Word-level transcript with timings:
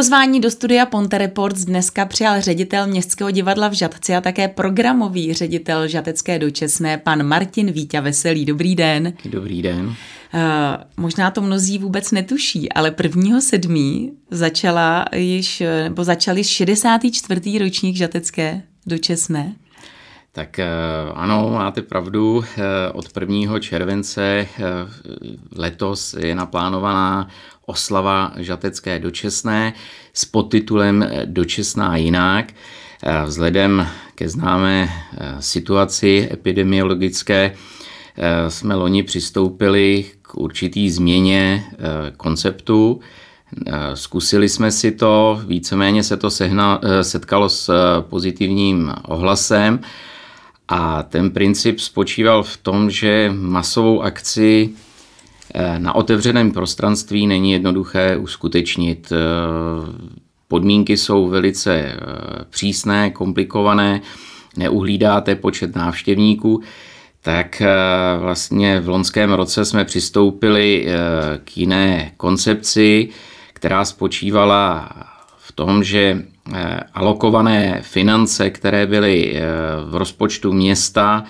Pozvání 0.00 0.40
do 0.40 0.50
studia 0.50 0.86
Ponte 0.86 1.18
Reports 1.18 1.64
dneska 1.64 2.06
přijal 2.06 2.40
ředitel 2.40 2.86
Městského 2.86 3.30
divadla 3.30 3.68
v 3.68 3.72
Žatci 3.72 4.16
a 4.16 4.20
také 4.20 4.48
programový 4.48 5.34
ředitel 5.34 5.88
Žatecké 5.88 6.38
dočesné, 6.38 6.98
pan 6.98 7.22
Martin 7.22 7.72
Vítě 7.72 8.00
Veselý. 8.00 8.44
Dobrý 8.44 8.74
den. 8.74 9.12
Dobrý 9.24 9.62
den. 9.62 9.86
Uh, 9.86 9.94
možná 10.96 11.30
to 11.30 11.40
mnozí 11.40 11.78
vůbec 11.78 12.10
netuší, 12.10 12.72
ale 12.72 12.94
1. 13.02 13.40
sedmí 13.40 14.12
začala 14.30 15.04
již, 15.16 15.62
nebo 15.84 16.04
začali 16.04 16.44
64. 16.44 17.58
ročník 17.58 17.96
Žatecké 17.96 18.62
dočesné. 18.86 19.54
Tak 20.32 20.58
eh, 20.58 20.68
ano, 21.14 21.50
máte 21.50 21.82
pravdu. 21.82 22.44
Eh, 22.58 22.92
od 22.92 23.16
1. 23.20 23.58
července 23.58 24.46
letos 25.56 26.14
je 26.14 26.34
naplánovaná 26.34 27.28
oslava 27.70 28.32
žatecké 28.36 28.98
dočesné 28.98 29.72
s 30.12 30.24
podtitulem 30.24 31.06
Dočesná 31.24 31.96
jinak. 31.96 32.52
Vzhledem 33.24 33.86
ke 34.14 34.28
známé 34.28 34.88
situaci 35.40 36.28
epidemiologické 36.32 37.54
jsme 38.48 38.74
loni 38.74 39.02
přistoupili 39.02 40.04
k 40.22 40.34
určitý 40.34 40.90
změně 40.90 41.64
konceptu. 42.16 43.00
Zkusili 43.94 44.48
jsme 44.48 44.70
si 44.70 44.92
to, 44.92 45.40
víceméně 45.46 46.02
se 46.02 46.16
to 46.16 46.30
sehna, 46.30 46.80
setkalo 47.02 47.48
s 47.48 47.72
pozitivním 48.00 48.92
ohlasem 49.08 49.80
a 50.68 51.02
ten 51.02 51.30
princip 51.30 51.80
spočíval 51.80 52.42
v 52.42 52.56
tom, 52.56 52.90
že 52.90 53.32
masovou 53.34 54.02
akci 54.02 54.70
na 55.78 55.94
otevřeném 55.94 56.50
prostranství 56.52 57.26
není 57.26 57.52
jednoduché 57.52 58.16
uskutečnit. 58.16 59.12
Eh, 59.12 59.16
podmínky 60.48 60.96
jsou 60.96 61.28
velice 61.28 61.74
eh, 61.74 61.96
přísné, 62.50 63.10
komplikované, 63.10 64.00
neuhlídáte 64.56 65.34
počet 65.34 65.76
návštěvníků, 65.76 66.62
tak 67.22 67.62
vlastně 68.18 68.80
v 68.80 68.88
loňském 68.88 69.32
roce 69.32 69.64
jsme 69.64 69.84
přistoupili 69.84 70.86
k 71.44 71.56
jiné 71.56 72.12
koncepci, 72.16 73.08
která 73.52 73.84
spočívala 73.84 74.88
v 75.38 75.52
tom, 75.52 75.84
že 75.84 76.22
Eh, 76.54 76.80
alokované 76.94 77.80
finance, 77.82 78.50
které 78.50 78.86
byly 78.86 79.36
eh, 79.36 79.42
v 79.84 79.94
rozpočtu 79.94 80.52
města, 80.52 81.24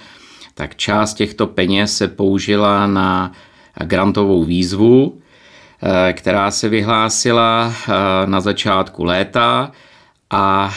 tak 0.54 0.76
část 0.76 1.14
těchto 1.14 1.46
peněz 1.46 1.96
se 1.96 2.08
použila 2.08 2.86
na 2.86 3.32
grantovou 3.84 4.44
výzvu, 4.44 5.18
eh, 5.82 6.12
která 6.12 6.50
se 6.50 6.68
vyhlásila 6.68 7.74
na 8.26 8.40
začátku 8.40 9.04
léta 9.04 9.72
a 10.30 10.74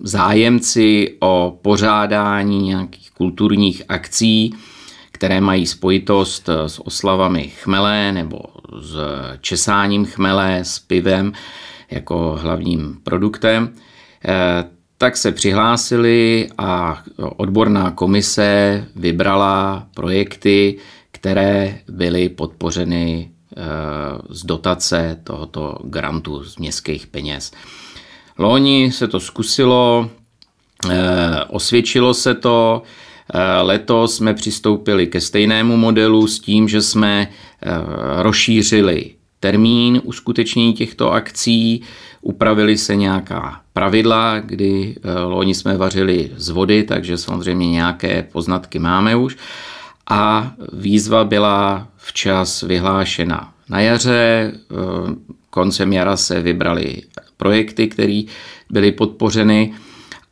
zájemci 0.00 1.16
o 1.20 1.58
pořádání 1.62 2.62
nějakých 2.62 3.10
kulturních 3.10 3.82
akcí, 3.88 4.54
které 5.12 5.40
mají 5.40 5.66
spojitost 5.66 6.48
s 6.48 6.86
oslavami 6.86 7.42
chmele 7.42 8.12
nebo 8.12 8.38
s 8.80 8.96
česáním 9.40 10.04
chmele, 10.04 10.58
s 10.62 10.78
pivem, 10.78 11.32
jako 11.90 12.38
hlavním 12.42 12.96
produktem, 13.04 13.70
eh, 14.24 14.64
tak 14.98 15.16
se 15.16 15.32
přihlásili 15.32 16.48
a 16.58 17.02
odborná 17.36 17.90
komise 17.90 18.84
vybrala 18.96 19.86
projekty, 19.94 20.76
které 21.20 21.78
byly 21.88 22.28
podpořeny 22.28 23.30
eh, 23.30 23.62
z 24.28 24.44
dotace 24.44 25.20
tohoto 25.24 25.78
grantu 25.84 26.44
z 26.44 26.56
městských 26.56 27.06
peněz. 27.06 27.52
Loni 28.38 28.92
se 28.92 29.08
to 29.08 29.20
zkusilo, 29.20 30.10
eh, 30.90 31.44
osvědčilo 31.48 32.14
se 32.14 32.34
to, 32.34 32.82
letos 33.62 34.16
jsme 34.16 34.34
přistoupili 34.34 35.06
ke 35.06 35.20
stejnému 35.20 35.76
modelu 35.76 36.26
s 36.26 36.40
tím, 36.40 36.68
že 36.68 36.82
jsme 36.82 37.28
rozšířili 38.18 39.10
termín 39.40 40.00
uskutečnění 40.04 40.72
těchto 40.72 41.12
akcí, 41.12 41.82
upravili 42.22 42.78
se 42.78 42.96
nějaká 42.96 43.60
pravidla, 43.72 44.40
kdy 44.40 44.96
eh, 45.02 45.20
loni 45.20 45.54
jsme 45.54 45.76
vařili 45.76 46.30
z 46.36 46.48
vody, 46.48 46.82
takže 46.82 47.18
samozřejmě 47.18 47.70
nějaké 47.70 48.22
poznatky 48.32 48.78
máme 48.78 49.16
už. 49.16 49.36
A 50.06 50.52
výzva 50.72 51.24
byla 51.24 51.88
včas 51.96 52.62
vyhlášena 52.62 53.52
na 53.70 53.80
jaře, 53.80 54.52
eh, 54.54 54.74
koncem 55.50 55.92
jara 55.92 56.16
se 56.16 56.40
vybrali 56.40 57.02
projekty, 57.36 57.88
které 57.88 58.22
byly 58.70 58.92
podpořeny 58.92 59.72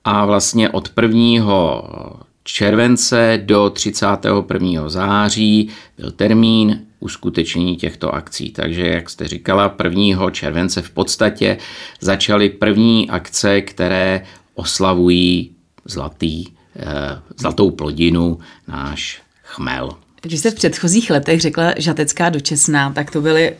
a 0.05 0.27
vlastně 0.27 0.71
od 0.71 0.89
1. 0.89 2.25
července 2.45 3.43
do 3.45 3.71
31. 3.71 4.89
září 4.89 5.69
byl 5.99 6.11
termín 6.11 6.81
uskutečnění 7.01 7.77
těchto 7.77 8.15
akcí. 8.15 8.51
Takže, 8.51 8.87
jak 8.87 9.11
jste 9.11 9.29
říkala, 9.29 9.69
1. 9.69 10.31
července 10.31 10.83
v 10.83 10.91
podstatě 10.91 11.59
začaly 12.01 12.49
první 12.49 13.11
akce, 13.11 13.61
které 13.61 14.23
oslavují 14.55 15.51
zlatý, 15.85 16.45
eh, 16.77 17.21
zlatou 17.37 17.71
plodinu, 17.71 18.39
náš 18.69 19.23
chmel. 19.49 19.91
Když 20.23 20.41
jste 20.41 20.51
v 20.51 20.55
předchozích 20.55 21.11
letech 21.11 21.41
řekla 21.41 21.75
žatecká 21.77 22.31
dočesná, 22.31 22.93
tak 22.93 23.11
to 23.11 23.21
byly 23.21 23.53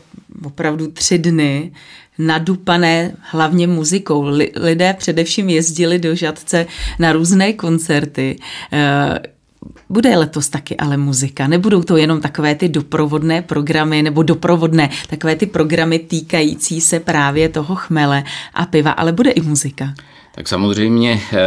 opravdu 0.43 0.87
tři 0.91 1.17
dny 1.17 1.71
nadupané 2.17 3.11
hlavně 3.21 3.67
muzikou. 3.67 4.25
Lidé 4.55 4.93
především 4.93 5.49
jezdili 5.49 5.99
do 5.99 6.15
Žatce 6.15 6.65
na 6.99 7.11
různé 7.11 7.53
koncerty. 7.53 8.39
Eh, 8.73 9.19
bude 9.89 10.17
letos 10.17 10.49
taky 10.49 10.77
ale 10.77 10.97
muzika. 10.97 11.47
Nebudou 11.47 11.83
to 11.83 11.97
jenom 11.97 12.21
takové 12.21 12.55
ty 12.55 12.69
doprovodné 12.69 13.41
programy 13.41 14.03
nebo 14.03 14.23
doprovodné, 14.23 14.89
takové 15.09 15.35
ty 15.35 15.45
programy 15.45 15.99
týkající 15.99 16.81
se 16.81 16.99
právě 16.99 17.49
toho 17.49 17.75
chmele 17.75 18.23
a 18.53 18.65
piva, 18.65 18.91
ale 18.91 19.11
bude 19.11 19.31
i 19.31 19.41
muzika. 19.41 19.93
Tak 20.39 20.47
samozřejmě 20.47 21.21
eh, 21.33 21.37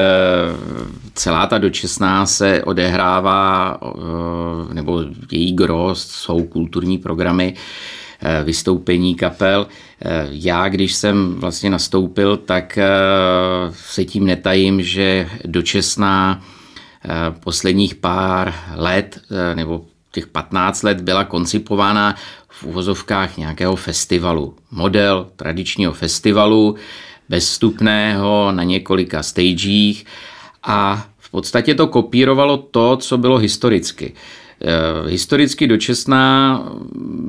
celá 1.14 1.46
ta 1.46 1.58
dočasná 1.58 2.26
se 2.26 2.64
odehrává, 2.64 3.78
eh, 3.82 4.74
nebo 4.74 5.04
její 5.30 5.52
grost 5.52 6.10
jsou 6.10 6.42
kulturní 6.42 6.98
programy, 6.98 7.54
eh, 8.20 8.44
vystoupení 8.44 9.14
kapel. 9.14 9.66
Já, 10.30 10.68
když 10.68 10.94
jsem 10.94 11.34
vlastně 11.34 11.70
nastoupil, 11.70 12.36
tak 12.36 12.78
se 13.72 14.04
tím 14.04 14.26
netajím, 14.26 14.82
že 14.82 15.28
dočasná 15.44 16.42
Eh, 17.04 17.34
posledních 17.40 17.94
pár 17.94 18.54
let 18.74 19.18
nebo 19.54 19.84
těch 20.12 20.26
15 20.26 20.82
let 20.82 21.00
byla 21.00 21.24
koncipována 21.24 22.16
v 22.48 22.64
uvozovkách 22.64 23.36
nějakého 23.36 23.76
festivalu. 23.76 24.56
Model 24.70 25.26
tradičního 25.36 25.92
festivalu, 25.92 26.76
bezstupného 27.28 28.52
na 28.52 28.62
několika 28.62 29.22
stagech 29.22 30.04
a 30.62 31.06
v 31.18 31.30
podstatě 31.30 31.74
to 31.74 31.86
kopírovalo 31.86 32.56
to, 32.56 32.96
co 32.96 33.18
bylo 33.18 33.38
historicky. 33.38 34.12
Eh, 34.64 35.08
historicky 35.08 35.66
dočasná 35.66 36.62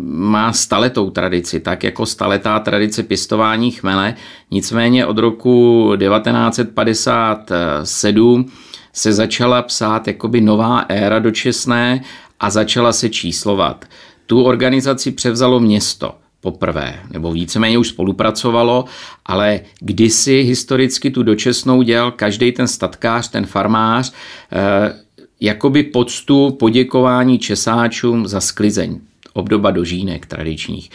má 0.06 0.54
staletou 0.54 1.10
tradici, 1.10 1.60
tak 1.60 1.84
jako 1.84 2.06
staletá 2.06 2.60
tradice 2.60 3.04
pěstování 3.04 3.72
chmele, 3.72 4.16
nicméně 4.52 5.06
od 5.06 5.18
roku 5.18 5.92
1957 6.00 8.52
se 8.94 9.14
začala 9.14 9.62
psát 9.62 10.08
jakoby 10.08 10.42
nová 10.42 10.80
éra 10.80 11.20
dočasné 11.20 12.04
a 12.40 12.50
začala 12.50 12.94
se 12.94 13.10
číslovat. 13.10 13.86
Tu 14.26 14.44
organizaci 14.44 15.12
převzalo 15.12 15.60
město 15.60 16.16
poprvé, 16.44 17.00
nebo 17.12 17.32
víceméně 17.32 17.78
už 17.78 17.88
spolupracovalo, 17.88 18.86
ale 19.26 19.60
kdysi 19.80 20.42
historicky 20.42 21.12
tu 21.12 21.24
dočesnou 21.24 21.82
dělal 21.82 22.12
každý 22.12 22.52
ten 22.52 22.68
statkář, 22.68 23.30
ten 23.30 23.46
farmář, 23.46 24.14
eh, 24.52 24.94
jakoby 25.42 25.84
poctu 25.84 26.52
poděkování 26.60 27.40
česáčům 27.40 28.28
za 28.28 28.42
sklizeň, 28.42 29.00
obdoba 29.34 29.72
dožínek 29.72 30.26
tradičních. 30.26 30.90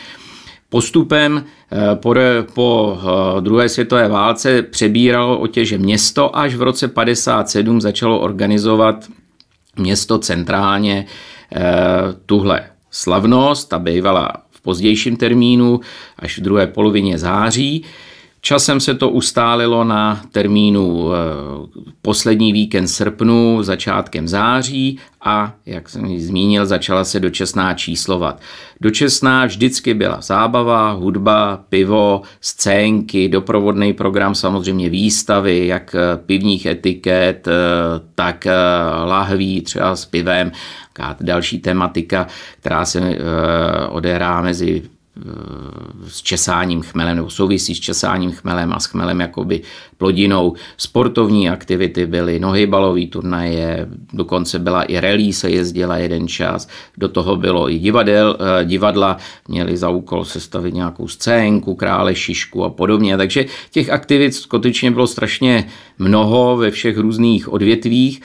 Postupem 0.68 1.44
eh, 1.44 1.96
po, 1.96 2.14
po 2.54 2.98
eh, 3.00 3.40
druhé 3.40 3.68
světové 3.68 4.08
válce 4.08 4.62
přebíralo 4.62 5.38
otěže 5.38 5.78
město, 5.78 6.36
až 6.38 6.54
v 6.54 6.62
roce 6.62 6.88
57 6.88 7.80
začalo 7.80 8.20
organizovat 8.20 9.04
město 9.76 10.18
centrálně 10.18 11.06
tuhle 12.26 12.70
slavnost, 12.90 13.68
ta 13.68 13.78
bývala 13.78 14.32
pozdějším 14.68 15.16
termínu 15.16 15.80
až 16.18 16.38
v 16.38 16.42
druhé 16.42 16.66
polovině 16.66 17.18
září. 17.18 17.84
Časem 18.40 18.80
se 18.80 18.94
to 18.94 19.10
ustálilo 19.10 19.84
na 19.84 20.22
termínu 20.32 21.10
eh, 21.12 21.16
poslední 22.02 22.52
víkend 22.52 22.88
srpnu, 22.88 23.62
začátkem 23.62 24.28
září 24.28 24.98
a, 25.24 25.54
jak 25.66 25.88
jsem 25.88 26.18
zmínil, 26.18 26.66
začala 26.66 27.04
se 27.04 27.20
dočasná 27.20 27.74
číslovat. 27.74 28.40
Dočasná 28.80 29.46
vždycky 29.46 29.94
byla 29.94 30.20
zábava, 30.20 30.92
hudba, 30.92 31.64
pivo, 31.68 32.22
scénky, 32.40 33.28
doprovodný 33.28 33.92
program, 33.92 34.34
samozřejmě 34.34 34.88
výstavy, 34.88 35.66
jak 35.66 35.94
eh, 35.94 36.16
pivních 36.16 36.66
etiket, 36.66 37.48
eh, 37.48 37.52
tak 38.14 38.46
lahví 39.04 39.60
třeba 39.60 39.96
s 39.96 40.04
pivem, 40.04 40.52
další 41.20 41.58
tematika, 41.58 42.26
která 42.60 42.84
se 42.84 43.18
odehrá 43.88 44.42
mezi 44.42 44.82
s 46.08 46.22
česáním 46.22 46.82
chmelem, 46.82 47.16
nebo 47.16 47.30
souvisí 47.30 47.74
s 47.74 47.80
česáním 47.80 48.32
chmelem 48.32 48.72
a 48.72 48.80
s 48.80 48.86
chmelem 48.86 49.20
jakoby 49.20 49.60
plodinou. 49.96 50.54
Sportovní 50.76 51.50
aktivity 51.50 52.06
byly, 52.06 52.38
nohybalový 52.38 53.06
turnaje, 53.06 53.88
dokonce 54.12 54.58
byla 54.58 54.82
i 54.82 55.00
rally, 55.00 55.32
se 55.32 55.50
jezdila 55.50 55.96
jeden 55.96 56.28
čas, 56.28 56.68
do 56.96 57.08
toho 57.08 57.36
bylo 57.36 57.70
i 57.70 57.78
divadel, 57.78 58.36
eh, 58.40 58.64
divadla, 58.64 59.16
měli 59.48 59.76
za 59.76 59.88
úkol 59.88 60.24
sestavit 60.24 60.74
nějakou 60.74 61.08
scénku, 61.08 61.74
krále, 61.74 62.14
šišku 62.14 62.64
a 62.64 62.70
podobně, 62.70 63.16
takže 63.16 63.44
těch 63.70 63.90
aktivit 63.90 64.34
skutečně 64.34 64.90
bylo 64.90 65.06
strašně 65.06 65.68
mnoho 65.98 66.56
ve 66.56 66.70
všech 66.70 66.98
různých 66.98 67.52
odvětvích, 67.52 68.20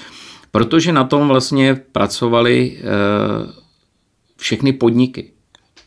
protože 0.51 0.93
na 0.93 1.03
tom 1.03 1.27
vlastně 1.27 1.81
pracovali 1.91 2.77
eh, 2.77 2.83
všechny 4.37 4.73
podniky 4.73 5.32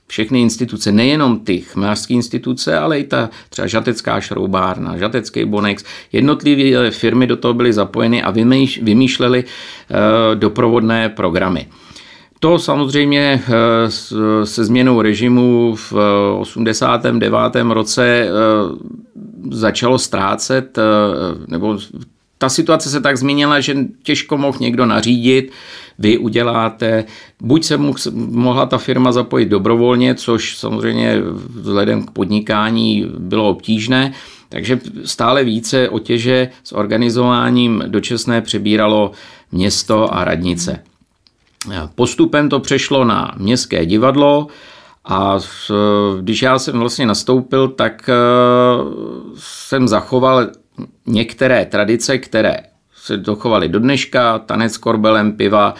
všechny 0.06 0.41
instituce, 0.41 0.93
nejenom 0.93 1.38
ty 1.38 1.61
chmelářské 1.61 2.14
instituce, 2.14 2.79
ale 2.79 2.99
i 2.99 3.05
ta 3.05 3.31
třeba 3.50 3.69
žatecká 3.69 4.20
šroubárna, 4.20 4.97
žatecký 4.97 5.44
Bonex, 5.44 5.85
jednotlivé 6.12 6.91
firmy 6.91 7.26
do 7.26 7.37
toho 7.37 7.55
byly 7.55 7.73
zapojeny 7.73 8.23
a 8.23 8.31
vymýšleli 8.82 9.44
eh, 9.44 10.35
doprovodné 10.35 11.08
programy. 11.08 11.67
To 12.41 12.58
samozřejmě 12.58 13.43
eh, 13.49 14.47
se 14.47 14.64
změnou 14.64 15.03
režimu 15.03 15.75
v 15.76 15.93
89. 16.38 17.37
roce 17.69 18.06
eh, 18.06 18.31
začalo 19.50 19.99
ztrácet, 19.99 20.79
nebo 21.47 21.79
ta 22.38 22.49
situace 22.49 22.91
se 22.91 23.00
tak 23.00 23.17
změnila, 23.17 23.61
že 23.61 23.76
těžko 24.03 24.37
mohl 24.37 24.58
někdo 24.61 24.87
nařídit, 24.87 25.53
vy 25.98 26.19
uděláte, 26.19 27.04
buď 27.43 27.64
se 27.64 27.76
mohla 28.12 28.66
ta 28.66 28.78
firma 28.78 29.12
zapojit 29.12 29.46
dobrovolně, 29.46 30.14
což 30.14 30.58
samozřejmě 30.58 31.22
vzhledem 31.60 32.02
k 32.06 32.10
podnikání 32.10 33.06
bylo 33.19 33.48
obtížné, 33.48 34.12
takže 34.48 34.81
stále 35.04 35.44
více 35.44 35.88
otěže 35.88 36.48
s 36.64 36.72
organizováním 36.72 37.84
dočasné 37.87 38.40
přebíralo 38.40 39.10
město 39.52 40.14
a 40.14 40.25
radnice. 40.25 40.82
Postupem 41.94 42.48
to 42.48 42.60
přešlo 42.60 43.04
na 43.04 43.34
městské 43.37 43.87
divadlo 43.87 44.46
a 45.04 45.38
když 46.20 46.43
já 46.43 46.58
jsem 46.58 46.78
vlastně 46.78 47.06
nastoupil, 47.06 47.69
tak 47.69 48.08
eh, 48.08 48.14
jsem 49.37 49.88
zachoval 49.88 50.46
některé 51.06 51.66
tradice, 51.66 52.19
které 52.19 52.56
se 53.06 53.17
dochovaly 53.17 53.69
do 53.69 53.79
dneška, 53.79 54.38
tanec 54.38 54.76
korbelem 54.76 55.32
piva, 55.32 55.75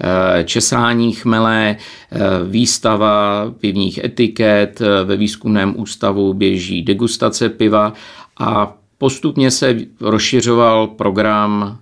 eh, 0.00 0.44
česání 0.44 1.12
chmelé, 1.12 1.76
eh, 1.76 2.18
výstava 2.48 3.44
pivních 3.60 4.04
etiket, 4.04 4.80
eh, 4.80 5.04
ve 5.04 5.16
výzkumném 5.16 5.74
ústavu 5.76 6.34
běží 6.34 6.82
degustace 6.82 7.48
piva 7.48 7.92
a 8.38 8.76
postupně 8.98 9.50
se 9.50 9.76
rozšiřoval 10.00 10.86
program 10.86 11.78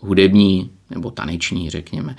hudební 0.00 0.70
nebo 0.90 1.10
taneční, 1.10 1.70
řekněme. 1.70 2.16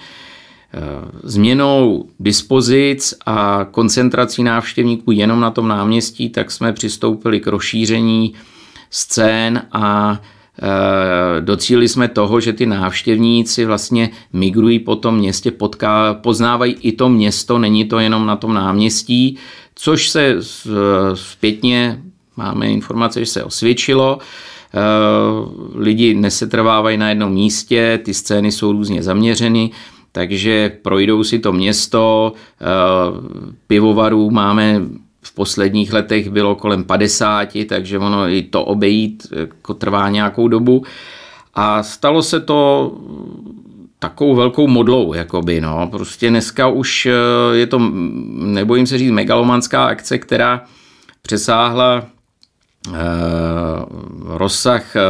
Změnou 1.24 2.06
dispozic 2.19 3.13
a 3.25 3.68
koncentrací 3.72 4.44
návštěvníků 4.44 5.12
jenom 5.12 5.39
na 5.39 5.51
tom 5.51 5.68
náměstí, 5.68 6.30
tak 6.30 6.51
jsme 6.51 6.74
přistoupili 6.74 7.39
k 7.39 7.48
rozšíření 7.48 8.33
scén 8.89 9.62
a 9.72 10.19
docílili 11.39 11.87
jsme 11.87 12.07
toho, 12.07 12.39
že 12.39 12.53
ty 12.53 12.65
návštěvníci 12.65 13.65
vlastně 13.65 14.09
migrují 14.33 14.79
po 14.79 14.95
tom 14.95 15.17
městě, 15.17 15.51
potká, 15.51 16.13
poznávají 16.13 16.75
i 16.81 16.91
to 16.91 17.09
město, 17.09 17.59
není 17.59 17.85
to 17.85 17.99
jenom 17.99 18.25
na 18.25 18.35
tom 18.35 18.53
náměstí, 18.53 19.37
což 19.75 20.09
se 20.09 20.35
zpětně, 21.13 22.01
máme 22.37 22.71
informace, 22.71 23.19
že 23.19 23.25
se 23.25 23.43
osvědčilo, 23.43 24.19
e, 24.19 24.79
lidi 25.75 26.13
nesetrvávají 26.13 26.97
na 26.97 27.09
jednom 27.09 27.33
místě, 27.33 27.99
ty 28.03 28.13
scény 28.13 28.51
jsou 28.51 28.71
různě 28.71 29.03
zaměřeny, 29.03 29.71
takže 30.11 30.71
projdou 30.81 31.23
si 31.23 31.39
to 31.39 31.51
město, 31.51 32.33
e, 32.33 32.65
pivovarů 33.67 34.31
máme 34.31 34.81
v 35.31 35.36
posledních 35.36 35.94
letech 35.94 36.30
bylo 36.30 36.56
kolem 36.56 36.83
50, 36.83 37.50
takže 37.69 38.00
ono 38.00 38.30
i 38.30 38.42
to 38.42 38.66
obejít 38.66 39.28
jako 39.36 39.74
trvá 39.74 40.10
nějakou 40.10 40.48
dobu. 40.48 40.83
A 41.54 41.83
stalo 41.83 42.24
se 42.24 42.39
to 42.39 42.92
takovou 44.00 44.36
velkou 44.36 44.68
modlou, 44.68 45.13
jakoby, 45.13 45.62
no. 45.62 45.88
Prostě 45.92 46.30
dneska 46.30 46.68
už 46.68 47.06
eh, 47.06 47.12
je 47.57 47.68
to, 47.68 47.80
nebojím 48.33 48.88
se 48.88 48.98
říct, 48.98 49.12
megalomanská 49.12 49.86
akce, 49.86 50.18
která 50.18 50.63
přesáhla 51.22 52.04
eh, 52.88 52.92
rozsah 54.25 54.95
eh, 54.95 55.01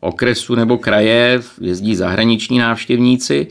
okresu 0.00 0.54
nebo 0.54 0.78
kraje, 0.78 1.40
jezdí 1.60 1.96
zahraniční 1.96 2.58
návštěvníci. 2.58 3.46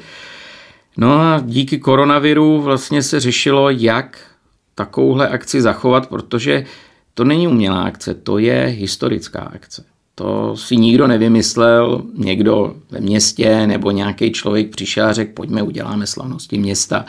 No 0.98 1.22
a 1.22 1.42
díky 1.46 1.80
koronaviru 1.80 2.62
vlastně 2.62 3.04
se 3.04 3.20
řešilo, 3.20 3.70
jak 3.70 4.31
takovouhle 4.76 5.28
akci 5.28 5.62
zachovat, 5.62 6.10
protože 6.10 6.66
to 7.14 7.24
není 7.24 7.48
umělá 7.48 7.82
akce, 7.82 8.14
to 8.14 8.38
je 8.38 8.76
historická 8.78 9.40
akce. 9.40 9.84
To 10.16 10.58
si 10.58 10.78
nikdo 10.78 11.08
nevymyslel, 11.08 12.02
někdo 12.16 12.76
ve 12.92 13.00
městě 13.00 13.68
nebo 13.68 13.92
nějaký 13.92 14.32
člověk 14.32 14.70
přišel 14.70 15.06
a 15.06 15.14
řekl, 15.14 15.32
pojďme, 15.34 15.64
uděláme 15.64 16.08
slavnosti 16.08 16.58
města. 16.58 17.06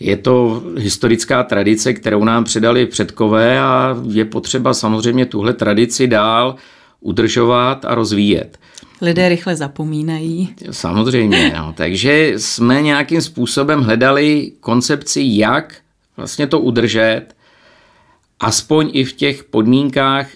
Je 0.00 0.16
to 0.16 0.62
historická 0.76 1.42
tradice, 1.42 1.92
kterou 1.92 2.24
nám 2.24 2.44
předali 2.44 2.86
předkové 2.86 3.60
a 3.60 3.96
je 4.10 4.24
potřeba 4.24 4.74
samozřejmě 4.74 5.26
tuhle 5.26 5.52
tradici 5.52 6.06
dál 6.06 6.56
udržovat 7.00 7.84
a 7.84 7.94
rozvíjet. 7.94 8.58
Lidé 9.02 9.28
rychle 9.28 9.56
zapomínají. 9.56 10.54
Samozřejmě, 10.70 11.54
no. 11.56 11.74
takže 11.76 12.32
jsme 12.36 12.82
nějakým 12.82 13.22
způsobem 13.22 13.80
hledali 13.80 14.52
koncepci, 14.60 15.22
jak 15.24 15.74
vlastně 16.16 16.46
to 16.46 16.60
udržet, 16.60 17.26
aspoň 18.40 18.90
i 18.92 19.04
v 19.04 19.12
těch 19.12 19.44
podmínkách, 19.44 20.26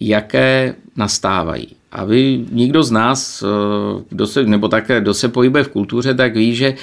jaké 0.00 0.74
nastávají. 0.96 1.76
A 1.92 2.04
vy, 2.04 2.44
nikdo 2.52 2.82
z 2.82 2.90
nás, 2.90 3.42
eh, 3.42 4.04
kdo 4.08 4.26
se, 4.26 4.44
nebo 4.44 4.68
také, 4.68 5.00
kdo 5.00 5.14
se 5.14 5.28
pohybuje 5.28 5.64
v 5.64 5.68
kultuře, 5.68 6.14
tak 6.14 6.36
ví, 6.36 6.54
že 6.54 6.74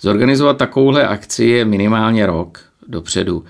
zorganizovat 0.00 0.56
takovouhle 0.56 1.08
akci 1.08 1.44
je 1.44 1.64
minimálně 1.64 2.26
rok 2.26 2.60
dopředu. 2.88 3.44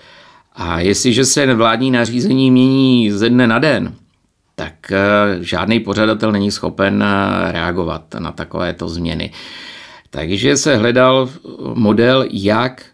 A 0.55 0.81
jestliže 0.81 1.25
se 1.25 1.55
vládní 1.55 1.91
nařízení 1.91 2.51
mění 2.51 3.11
ze 3.11 3.29
dne 3.31 3.47
na 3.47 3.59
den, 3.59 3.95
tak 4.55 4.93
eh, 4.93 4.99
žádný 5.41 5.81
pořadatel 5.81 6.33
není 6.33 6.51
schopen 6.51 7.05
eh, 7.05 7.53
reagovat 7.53 8.15
na 8.19 8.33
takovéto 8.33 8.89
změny. 8.89 9.33
Takže 10.11 10.57
se 10.57 10.77
hledal 10.77 11.31
model, 11.75 12.25
jak 12.31 12.85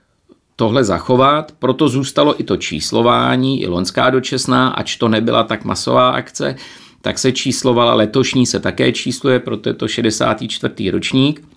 tohle 0.56 0.84
zachovat, 0.84 1.52
proto 1.58 1.88
zůstalo 1.88 2.40
i 2.40 2.44
to 2.44 2.56
číslování, 2.56 3.62
i 3.62 3.66
loňská 3.66 4.10
dočasná, 4.10 4.68
ač 4.68 4.96
to 4.96 5.08
nebyla 5.08 5.42
tak 5.42 5.64
masová 5.64 6.10
akce, 6.10 6.56
tak 7.00 7.18
se 7.18 7.32
číslovala, 7.32 7.94
letošní 7.94 8.46
se 8.46 8.60
také 8.60 8.92
čísluje, 8.92 9.38
proto 9.40 9.68
je 9.68 9.74
to 9.74 9.88
64. 9.88 10.90
ročník. 10.90 11.48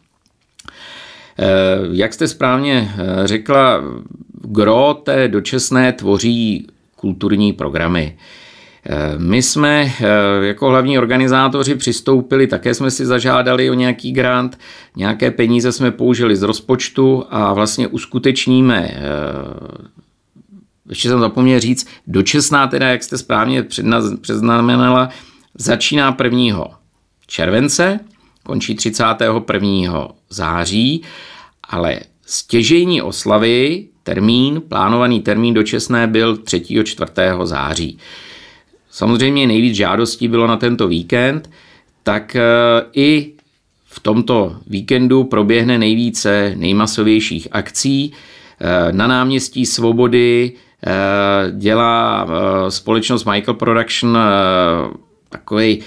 Eh, 1.40 1.46
jak 1.92 2.14
jste 2.14 2.28
správně 2.28 2.94
eh, 2.98 3.28
řekla, 3.28 3.82
gro 4.42 4.94
té 5.04 5.28
dočasné 5.28 5.94
tvoří 5.94 6.68
kulturní 6.96 7.54
programy. 7.54 8.18
My 9.18 9.42
jsme 9.42 9.94
eh, 10.02 10.48
jako 10.48 10.70
hlavní 10.70 10.98
organizátoři 10.98 11.76
přistoupili, 11.76 12.48
také 12.48 12.74
jsme 12.74 12.92
si 12.92 13.06
zažádali 13.06 13.70
o 13.70 13.74
nějaký 13.74 14.12
grant, 14.12 14.60
nějaké 14.96 15.32
peníze 15.32 15.72
jsme 15.72 15.92
použili 15.92 16.36
z 16.36 16.42
rozpočtu 16.42 17.24
a 17.30 17.54
vlastně 17.54 17.88
uskutečníme 17.88 18.92
eh, 18.92 19.98
ještě 20.90 21.10
jsem 21.10 21.20
zapomněl 21.20 21.60
říct, 21.60 21.88
dočasná 22.08 22.68
teda, 22.68 22.88
jak 22.88 23.04
jste 23.04 23.18
správně 23.18 23.66
předznamenala, 24.22 25.10
začíná 25.54 26.18
1. 26.24 26.66
července, 27.28 28.00
končí 28.44 28.76
31. 28.76 30.08
září, 30.30 31.04
ale 31.64 32.00
stěžejní 32.26 33.02
oslavy, 33.02 33.88
termín, 34.04 34.62
plánovaný 34.62 35.22
termín 35.22 35.54
dočasné 35.54 36.08
byl 36.08 36.38
3. 36.38 36.84
4. 36.84 37.12
září. 37.44 37.98
Samozřejmě 38.98 39.48
nejvíc 39.48 39.76
žádostí 39.76 40.28
bylo 40.28 40.48
na 40.48 40.58
tento 40.58 40.88
víkend, 40.88 41.50
tak 42.04 42.38
i 42.94 43.32
v 43.86 44.00
tomto 44.00 44.56
víkendu 44.68 45.24
proběhne 45.24 45.78
nejvíce 45.78 46.54
nejmasovějších 46.56 47.48
akcí. 47.52 48.12
Na 48.92 49.08
náměstí 49.08 49.66
Svobody 49.66 50.52
dělá 51.52 52.28
společnost 52.70 53.26
Michael 53.26 53.54
Production 53.54 54.18
takový 55.30 55.80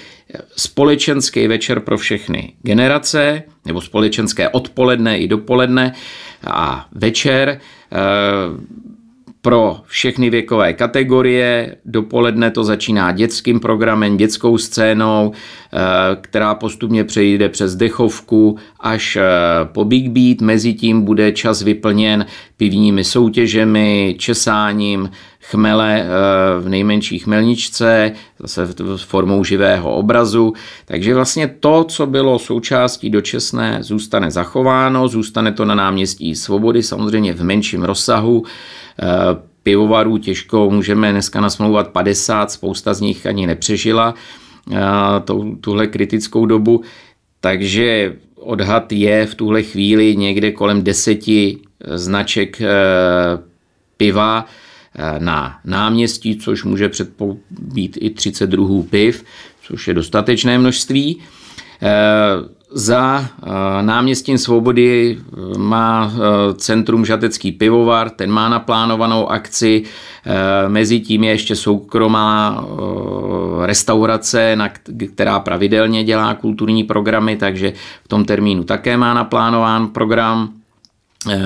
společenský 0.57 1.47
večer 1.47 1.79
pro 1.79 1.97
všechny 1.97 2.53
generace, 2.61 3.43
nebo 3.65 3.81
společenské 3.81 4.49
odpoledne 4.49 5.17
i 5.17 5.27
dopoledne 5.27 5.93
a 6.47 6.87
večer 6.91 7.59
pro 9.41 9.77
všechny 9.85 10.29
věkové 10.29 10.73
kategorie. 10.73 11.75
Dopoledne 11.85 12.51
to 12.51 12.63
začíná 12.63 13.11
dětským 13.11 13.59
programem, 13.59 14.17
dětskou 14.17 14.57
scénou, 14.57 15.31
eh, 15.33 15.77
která 16.21 16.55
postupně 16.55 17.03
přejde 17.03 17.49
přes 17.49 17.75
dechovku 17.75 18.57
až 18.79 19.15
eh, 19.15 19.21
po 19.65 19.85
Big 19.85 20.09
Beat. 20.09 20.41
Mezitím 20.41 21.01
bude 21.01 21.31
čas 21.31 21.61
vyplněn 21.61 22.25
pivními 22.57 23.03
soutěžemi, 23.03 24.15
česáním, 24.19 25.09
chmele 25.41 26.01
eh, 26.01 26.05
v 26.59 26.69
nejmenší 26.69 27.19
chmelničce, 27.19 28.11
zase 28.39 28.67
formou 28.97 29.43
živého 29.43 29.95
obrazu. 29.95 30.53
Takže 30.85 31.15
vlastně 31.15 31.47
to, 31.47 31.83
co 31.83 32.05
bylo 32.05 32.39
součástí 32.39 33.09
dočasné, 33.09 33.77
zůstane 33.81 34.31
zachováno, 34.31 35.07
zůstane 35.07 35.51
to 35.51 35.65
na 35.65 35.75
náměstí 35.75 36.35
Svobody, 36.35 36.83
samozřejmě 36.83 37.33
v 37.33 37.43
menším 37.43 37.83
rozsahu. 37.83 38.43
Eh, 38.99 39.05
pivovarů 39.63 40.17
těžko 40.17 40.69
můžeme 40.69 41.11
dneska 41.11 41.41
nasmlouvat 41.41 41.87
50, 41.87 42.51
spousta 42.51 42.93
z 42.93 43.01
nich 43.01 43.25
ani 43.25 43.47
nepřežila 43.47 44.13
eh, 44.71 44.77
tuhle 45.61 45.87
kritickou 45.87 46.45
dobu, 46.45 46.81
takže 47.39 48.15
odhad 48.35 48.91
je 48.91 49.25
v 49.25 49.35
tuhle 49.35 49.63
chvíli 49.63 50.15
někde 50.15 50.51
kolem 50.51 50.83
deseti 50.83 51.57
značek 51.95 52.61
piva, 53.97 54.45
na 55.19 55.59
náměstí, 55.65 56.37
což 56.37 56.63
může 56.63 56.89
být 57.49 57.97
i 58.01 58.09
30 58.09 58.49
druhů 58.49 58.83
piv, 58.83 59.23
což 59.63 59.87
je 59.87 59.93
dostatečné 59.93 60.59
množství. 60.59 61.21
Za 62.73 63.25
eh, 63.43 63.49
náměstím 63.81 64.37
Svobody 64.37 65.17
eh, 65.17 65.57
má 65.57 66.13
eh, 66.13 66.53
Centrum 66.53 67.05
Žatecký 67.05 67.51
pivovar, 67.51 68.09
ten 68.09 68.31
má 68.31 68.49
naplánovanou 68.49 69.31
akci, 69.31 69.83
mezi 70.67 70.99
tím 70.99 71.23
je 71.23 71.31
ještě 71.31 71.55
soukromá 71.55 72.65
restaurace, 73.65 74.57
která 75.13 75.39
pravidelně 75.39 76.03
dělá 76.03 76.33
kulturní 76.33 76.83
programy, 76.83 77.35
takže 77.35 77.73
v 78.03 78.07
tom 78.07 78.25
termínu 78.25 78.63
také 78.63 78.97
má 78.97 79.13
naplánován 79.13 79.87
program. 79.87 80.60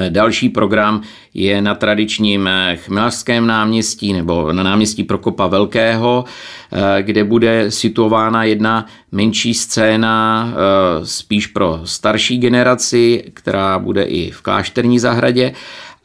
Další 0.10 0.50
program 0.50 1.02
je 1.34 1.62
na 1.62 1.76
tradičním 1.76 2.50
Chmelařském 2.76 3.48
náměstí 3.48 4.14
nebo 4.14 4.54
na 4.54 4.64
náměstí 4.64 5.04
Prokopa 5.04 5.48
Velkého, 5.48 6.26
Eh, 6.72 7.04
kde 7.04 7.24
bude 7.24 7.72
situována 7.72 8.44
jedna 8.44 8.86
menší 9.12 9.54
scéna 9.54 10.48
eh, 10.52 11.06
spíš 11.06 11.48
pro 11.48 11.82
starší 11.84 12.38
generaci, 12.38 13.32
která 13.34 13.80
bude 13.80 14.04
i 14.04 14.32
v 14.32 14.42
klášterní 14.42 15.00
zahradě. 15.00 15.54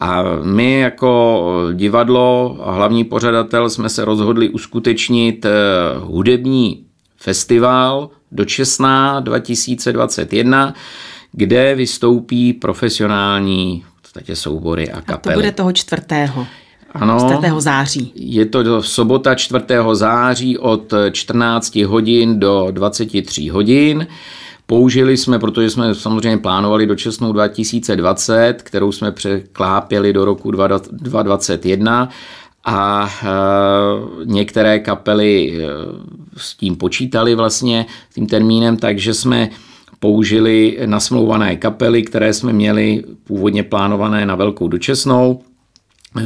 A 0.00 0.22
my 0.42 0.78
jako 0.78 1.44
divadlo 1.72 2.58
a 2.62 2.72
hlavní 2.72 3.04
pořadatel 3.04 3.70
jsme 3.70 3.88
se 3.88 4.04
rozhodli 4.04 4.48
uskutečnit 4.48 5.44
eh, 5.44 5.50
hudební 5.98 6.84
festival 7.16 8.10
do 8.32 8.44
Česná 8.44 9.20
2021, 9.20 10.74
kde 11.32 11.74
vystoupí 11.74 12.52
profesionální 12.52 13.84
v 13.96 14.02
podstatě 14.02 14.36
soubory 14.36 14.90
a 14.90 15.00
kapely. 15.00 15.34
A 15.34 15.36
to 15.36 15.40
bude 15.40 15.52
toho 15.52 15.72
čtvrtého. 15.72 16.46
Ano, 16.92 17.28
4. 17.38 17.54
září. 17.58 18.12
Je 18.14 18.46
to 18.46 18.82
sobota 18.82 19.34
4. 19.34 19.64
září 19.92 20.58
od 20.58 20.94
14 21.12 21.76
hodin 21.76 22.40
do 22.40 22.68
23 22.70 23.48
hodin. 23.48 24.06
Použili 24.66 25.16
jsme, 25.16 25.38
protože 25.38 25.70
jsme 25.70 25.94
samozřejmě 25.94 26.38
plánovali 26.38 26.86
do 26.86 26.94
česnou 26.94 27.32
2020, 27.32 28.62
kterou 28.62 28.92
jsme 28.92 29.12
překlápěli 29.12 30.12
do 30.12 30.24
roku 30.24 30.50
2021 30.50 32.08
a 32.64 33.10
e, 33.22 33.26
některé 34.24 34.78
kapely 34.78 35.58
e, 35.58 35.68
s 36.36 36.54
tím 36.54 36.76
počítali 36.76 37.34
vlastně, 37.34 37.86
s 38.10 38.14
tím 38.14 38.26
termínem, 38.26 38.76
takže 38.76 39.14
jsme 39.14 39.50
použili 40.00 40.78
nasmlouvané 40.86 41.56
kapely, 41.56 42.02
které 42.02 42.32
jsme 42.32 42.52
měli 42.52 43.04
původně 43.24 43.62
plánované 43.62 44.26
na 44.26 44.34
velkou 44.34 44.68
dočesnou 44.68 45.40
Eh, 46.18 46.22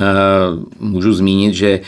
můžu 0.80 1.12
zmínit, 1.12 1.54
že 1.54 1.80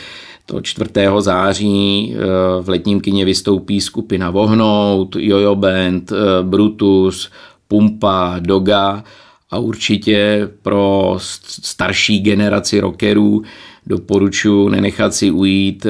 to 0.46 0.60
4. 0.60 0.90
září 1.18 2.14
eh, 2.14 2.62
v 2.62 2.68
letním 2.68 3.00
kině 3.00 3.24
vystoupí 3.24 3.80
skupina 3.80 4.30
Vohnout, 4.30 5.16
Jojo 5.16 5.54
Band, 5.56 6.12
eh, 6.12 6.16
Brutus, 6.42 7.30
Pumpa, 7.68 8.36
Doga 8.40 9.04
a 9.50 9.58
určitě 9.58 10.48
pro 10.62 11.14
starší 11.62 12.20
generaci 12.20 12.80
rockerů 12.80 13.42
doporučuji 13.86 14.68
nenechat 14.68 15.14
si 15.14 15.30
ujít 15.30 15.86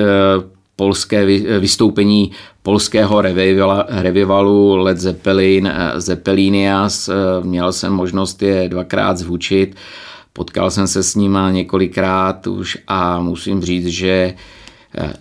polské 0.76 1.26
vystoupení 1.60 2.30
polského 2.66 3.22
revivalu 3.88 4.76
Led 4.76 4.98
Zeppelin, 4.98 5.72
Zeppelinias. 5.96 7.10
Měl 7.42 7.72
jsem 7.72 7.92
možnost 7.92 8.42
je 8.42 8.68
dvakrát 8.68 9.18
zvučit 9.18 9.76
Potkal 10.36 10.70
jsem 10.70 10.86
se 10.86 11.02
s 11.02 11.14
nima 11.14 11.50
několikrát 11.50 12.46
už 12.46 12.78
a 12.88 13.20
musím 13.20 13.62
říct, 13.62 13.86
že 13.86 14.34
eh, 14.98 15.12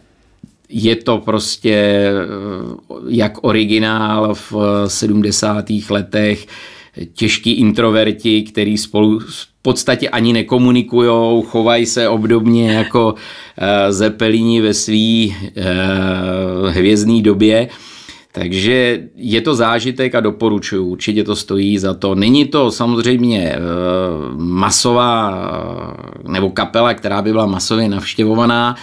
je 0.69 0.95
to 0.95 1.17
prostě 1.17 1.75
eh, 1.75 2.13
jak 3.07 3.43
originál 3.43 4.35
v 4.35 4.53
70. 4.87 5.65
letech, 5.89 6.47
těžký 7.13 7.51
introverti, 7.51 8.43
který 8.43 8.77
spolu 8.77 9.19
podstatě 9.65 10.09
ani 10.09 10.33
nekomunikujou, 10.33 11.41
chovají 11.41 11.85
se 11.85 12.09
obdobně 12.09 12.71
jako 12.71 13.15
eh, 13.57 13.93
Zeppelini 13.93 14.61
ve 14.61 14.73
své 14.73 15.33
hvězdné 16.69 17.21
době. 17.21 17.67
Takže 18.31 18.99
je 19.15 19.41
to 19.41 19.55
zážitek 19.55 20.15
a 20.15 20.19
doporučuju, 20.19 20.85
určitě 20.85 21.23
to 21.23 21.35
stojí 21.35 21.77
za 21.77 21.93
to. 21.93 22.15
Není 22.15 22.45
to 22.45 22.71
samozřejmě 22.71 23.41
eh, 23.49 23.59
masová 24.35 25.47
nebo 26.27 26.49
kapela, 26.49 26.93
která 26.93 27.21
by 27.21 27.31
byla 27.31 27.45
masově 27.45 27.89
navštěvovaná, 27.89 28.75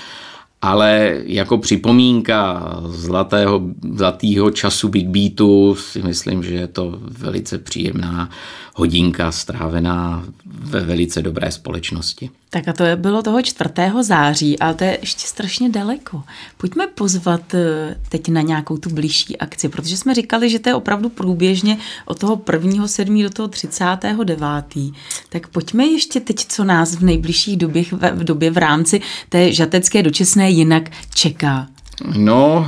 ale 0.62 1.20
jako 1.24 1.58
připomínka 1.58 2.72
zlatého, 2.86 3.60
zlatého 3.94 4.50
času 4.50 4.88
Big 4.88 5.08
Beatu 5.08 5.74
si 5.74 6.02
myslím, 6.02 6.42
že 6.42 6.54
je 6.54 6.66
to 6.66 6.98
velice 7.02 7.58
příjemná 7.58 8.30
hodinka 8.74 9.32
strávená 9.32 10.24
ve 10.44 10.80
velice 10.80 11.22
dobré 11.22 11.52
společnosti. 11.52 12.30
Tak 12.50 12.68
a 12.68 12.72
to 12.72 12.84
bylo 12.96 13.22
toho 13.22 13.42
4. 13.42 13.70
září, 14.00 14.58
ale 14.58 14.74
to 14.74 14.84
je 14.84 14.98
ještě 15.00 15.26
strašně 15.26 15.70
daleko. 15.70 16.22
Pojďme 16.56 16.86
pozvat 16.86 17.54
eh, 17.54 17.96
teď 18.08 18.28
na 18.28 18.40
nějakou 18.40 18.76
tu 18.76 18.90
blížší 18.90 19.38
akci, 19.38 19.68
protože 19.68 19.96
jsme 19.96 20.14
říkali, 20.14 20.50
že 20.50 20.58
to 20.58 20.68
je 20.68 20.74
opravdu 20.74 21.08
průběžně 21.08 21.78
od 22.06 22.18
toho 22.18 22.42
1. 22.52 22.88
7. 22.88 23.22
do 23.22 23.30
toho 23.30 23.48
39. 23.48 24.92
Tak 25.28 25.48
pojďme 25.48 25.84
ještě 25.84 26.20
teď, 26.20 26.46
co 26.48 26.64
nás 26.64 26.96
v 26.96 27.04
nejbližších 27.04 27.56
době, 27.56 27.84
v 28.14 28.24
době 28.24 28.50
v 28.50 28.56
rámci 28.56 29.00
té 29.28 29.52
žatecké 29.52 30.02
dočasné 30.02 30.50
jinak 30.52 30.90
čeká. 31.14 31.66
No, 32.16 32.66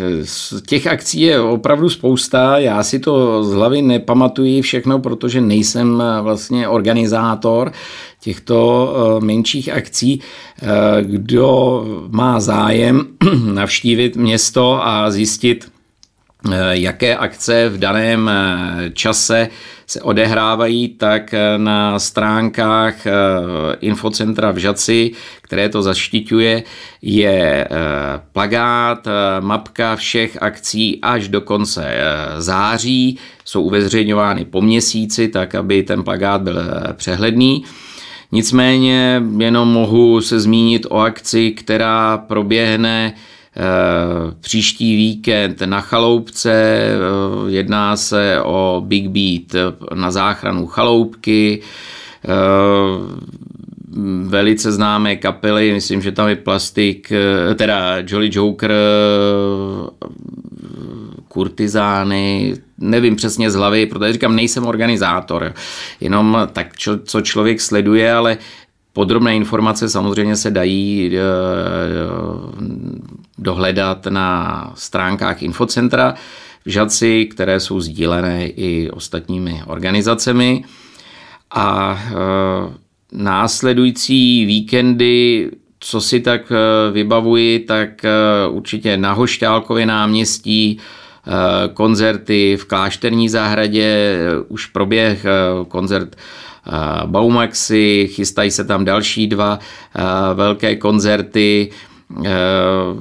těch 0.66 0.86
akcí 0.86 1.20
je 1.20 1.40
opravdu 1.40 1.88
spousta. 1.88 2.58
Já 2.58 2.82
si 2.82 2.98
to 2.98 3.44
z 3.44 3.52
hlavy 3.52 3.82
nepamatuji 3.82 4.62
všechno, 4.62 4.98
protože 4.98 5.40
nejsem 5.40 6.02
vlastně 6.22 6.68
organizátor 6.68 7.72
těchto 8.20 8.88
eh, 8.94 9.24
menších 9.24 9.72
akcí. 9.72 10.20
Eh, 10.62 10.66
kdo 11.02 11.84
má 12.08 12.40
zájem 12.40 13.06
navštívit 13.44 14.16
město 14.16 14.86
a 14.86 15.10
zjistit, 15.10 15.68
jaké 16.70 17.16
akce 17.16 17.68
v 17.68 17.78
daném 17.78 18.30
čase 18.92 19.48
se 19.86 20.02
odehrávají, 20.02 20.88
tak 20.88 21.34
na 21.56 21.98
stránkách 21.98 22.94
infocentra 23.80 24.50
v 24.50 24.56
Žaci, 24.56 25.10
které 25.42 25.68
to 25.68 25.82
zaštiťuje, 25.82 26.62
je 27.02 27.68
plagát, 28.32 29.08
mapka 29.40 29.96
všech 29.96 30.42
akcí 30.42 30.98
až 31.02 31.28
do 31.28 31.40
konce 31.40 31.94
září. 32.38 33.18
Jsou 33.44 33.62
uveřejňovány 33.62 34.44
po 34.44 34.60
měsíci, 34.62 35.28
tak 35.28 35.54
aby 35.54 35.82
ten 35.82 36.02
plagát 36.02 36.42
byl 36.42 36.60
přehledný. 36.92 37.64
Nicméně 38.32 39.22
jenom 39.38 39.68
mohu 39.68 40.20
se 40.20 40.40
zmínit 40.40 40.86
o 40.90 40.98
akci, 40.98 41.50
která 41.50 42.18
proběhne 42.18 43.14
příští 44.40 44.96
víkend 44.96 45.60
na 45.60 45.80
Chaloupce, 45.80 46.84
jedná 47.48 47.96
se 47.96 48.40
o 48.42 48.82
Big 48.86 49.08
Beat 49.08 49.74
na 49.94 50.10
záchranu 50.10 50.66
Chaloupky, 50.66 51.60
velice 54.22 54.72
známé 54.72 55.16
kapely, 55.16 55.72
myslím, 55.72 56.02
že 56.02 56.12
tam 56.12 56.28
je 56.28 56.36
Plastik, 56.36 57.12
teda 57.54 57.96
Jolly 58.06 58.30
Joker, 58.32 58.72
kurtizány, 61.28 62.54
nevím 62.78 63.16
přesně 63.16 63.50
z 63.50 63.54
hlavy, 63.54 63.86
protože 63.86 64.12
říkám, 64.12 64.36
nejsem 64.36 64.66
organizátor, 64.66 65.54
jenom 66.00 66.48
tak, 66.52 66.66
co 67.04 67.20
člověk 67.20 67.60
sleduje, 67.60 68.12
ale 68.12 68.38
podrobné 68.92 69.36
informace 69.36 69.88
samozřejmě 69.88 70.36
se 70.36 70.50
dají 70.50 71.10
eh, 71.14 71.20
dohledat 73.38 74.06
na 74.06 74.72
stránkách 74.74 75.42
infocentra 75.42 76.14
v 76.66 76.70
Žaci, 76.70 77.26
které 77.26 77.60
jsou 77.60 77.80
sdílené 77.80 78.46
i 78.46 78.90
ostatními 78.90 79.62
organizacemi. 79.66 80.64
A 81.50 81.98
eh, 82.06 82.14
následující 83.12 84.44
víkendy 84.44 85.50
co 85.82 86.00
si 86.00 86.20
tak 86.20 86.52
eh, 86.52 86.92
vybavuji, 86.92 87.58
tak 87.58 87.90
určitě 88.50 88.96
na 88.96 89.12
Hošťálkově 89.12 89.86
náměstí 89.86 90.78
koncerty 91.74 92.56
v 92.56 92.64
Klášterní 92.64 93.28
zahradě, 93.28 94.18
už 94.48 94.66
proběh 94.66 95.26
koncert 95.68 96.16
Baumaxy, 97.06 98.08
chystají 98.12 98.50
se 98.50 98.64
tam 98.64 98.84
další 98.84 99.26
dva 99.26 99.58
velké 100.34 100.76
koncerty. 100.76 101.70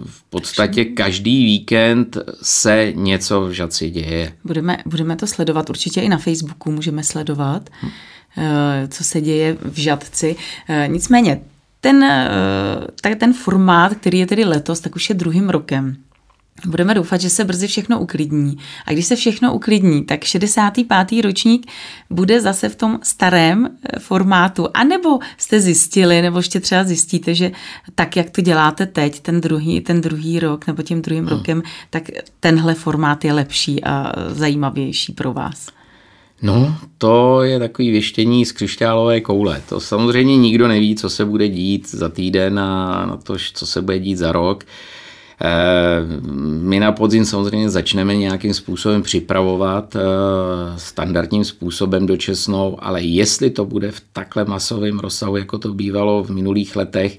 V 0.06 0.24
podstatě 0.30 0.86
každý 0.86 1.46
víkend 1.46 2.18
se 2.42 2.94
něco 2.96 3.42
v 3.42 3.52
Žaci 3.52 3.90
děje. 3.90 4.34
Budeme, 4.44 4.78
budeme 4.86 5.16
to 5.16 5.28
sledovat 5.28 5.70
určitě 5.70 6.02
i 6.02 6.10
na 6.10 6.18
Facebooku, 6.18 6.72
můžeme 6.72 7.04
sledovat, 7.04 7.70
hm. 7.82 7.90
co 8.88 9.04
se 9.04 9.22
děje 9.22 9.58
v 9.72 9.78
Žadci. 9.78 10.36
Nicméně, 10.88 11.42
ten, 11.82 12.06
ten 13.20 13.34
formát, 13.34 13.94
který 13.94 14.20
je 14.20 14.28
tedy 14.28 14.46
letos, 14.46 14.80
tak 14.80 14.96
už 14.96 15.10
je 15.10 15.16
druhým 15.16 15.50
rokem. 15.50 15.96
Budeme 16.66 16.94
doufat, 16.94 17.22
že 17.22 17.30
se 17.30 17.46
brzy 17.46 17.68
všechno 17.68 18.00
uklidní. 18.00 18.58
A 18.86 18.92
když 18.92 19.06
se 19.06 19.16
všechno 19.16 19.54
uklidní, 19.54 20.04
tak 20.04 20.24
65. 20.24 21.22
ročník 21.22 21.68
bude 22.10 22.42
zase 22.42 22.70
v 22.70 22.76
tom 22.76 23.00
starém 23.04 23.66
eh, 23.66 24.00
formátu. 24.00 24.68
A 24.74 24.84
nebo 24.84 25.20
jste 25.38 25.60
zjistili, 25.60 26.22
nebo 26.22 26.38
ještě 26.38 26.60
třeba 26.60 26.84
zjistíte, 26.84 27.36
že 27.36 27.52
tak, 27.96 28.16
jak 28.16 28.30
to 28.30 28.42
děláte 28.42 28.86
teď, 28.86 29.20
ten 29.20 29.42
druhý, 29.42 29.82
ten 29.82 30.02
druhý 30.02 30.40
rok 30.40 30.68
nebo 30.68 30.84
tím 30.84 31.02
druhým 31.02 31.26
hmm. 31.26 31.38
rokem, 31.38 31.64
tak 31.90 32.04
tenhle 32.40 32.74
formát 32.74 33.26
je 33.26 33.34
lepší 33.34 33.84
a 33.84 34.14
zajímavější 34.28 35.14
pro 35.14 35.34
vás. 35.34 35.68
No, 36.42 36.76
to 36.98 37.44
je 37.44 37.60
takový 37.60 37.92
věštění 37.92 38.46
z 38.46 38.52
křišťálové 38.52 39.22
koule. 39.22 39.62
To 39.70 39.80
samozřejmě 39.80 40.38
nikdo 40.38 40.68
neví, 40.68 40.96
co 40.96 41.10
se 41.10 41.26
bude 41.26 41.48
dít 41.48 41.92
za 41.92 42.10
týden 42.10 42.60
a 42.60 43.06
na 43.06 43.18
to, 43.18 43.36
co 43.54 43.66
se 43.66 43.82
bude 43.82 44.00
dít 44.00 44.16
za 44.16 44.32
rok. 44.32 44.64
My 46.62 46.80
na 46.80 46.92
podzim 46.92 47.26
samozřejmě 47.26 47.70
začneme 47.70 48.16
nějakým 48.16 48.54
způsobem 48.54 49.02
připravovat 49.02 49.96
eh, 49.96 50.00
standardním 50.78 51.44
způsobem 51.46 52.06
dočasnou, 52.06 52.78
ale 52.80 53.02
jestli 53.02 53.50
to 53.50 53.66
bude 53.66 53.92
v 53.92 54.02
takhle 54.14 54.46
masovém 54.46 55.00
rozsahu, 55.00 55.38
jako 55.38 55.58
to 55.58 55.74
bývalo 55.74 56.24
v 56.24 56.30
minulých 56.30 56.76
letech, 56.76 57.18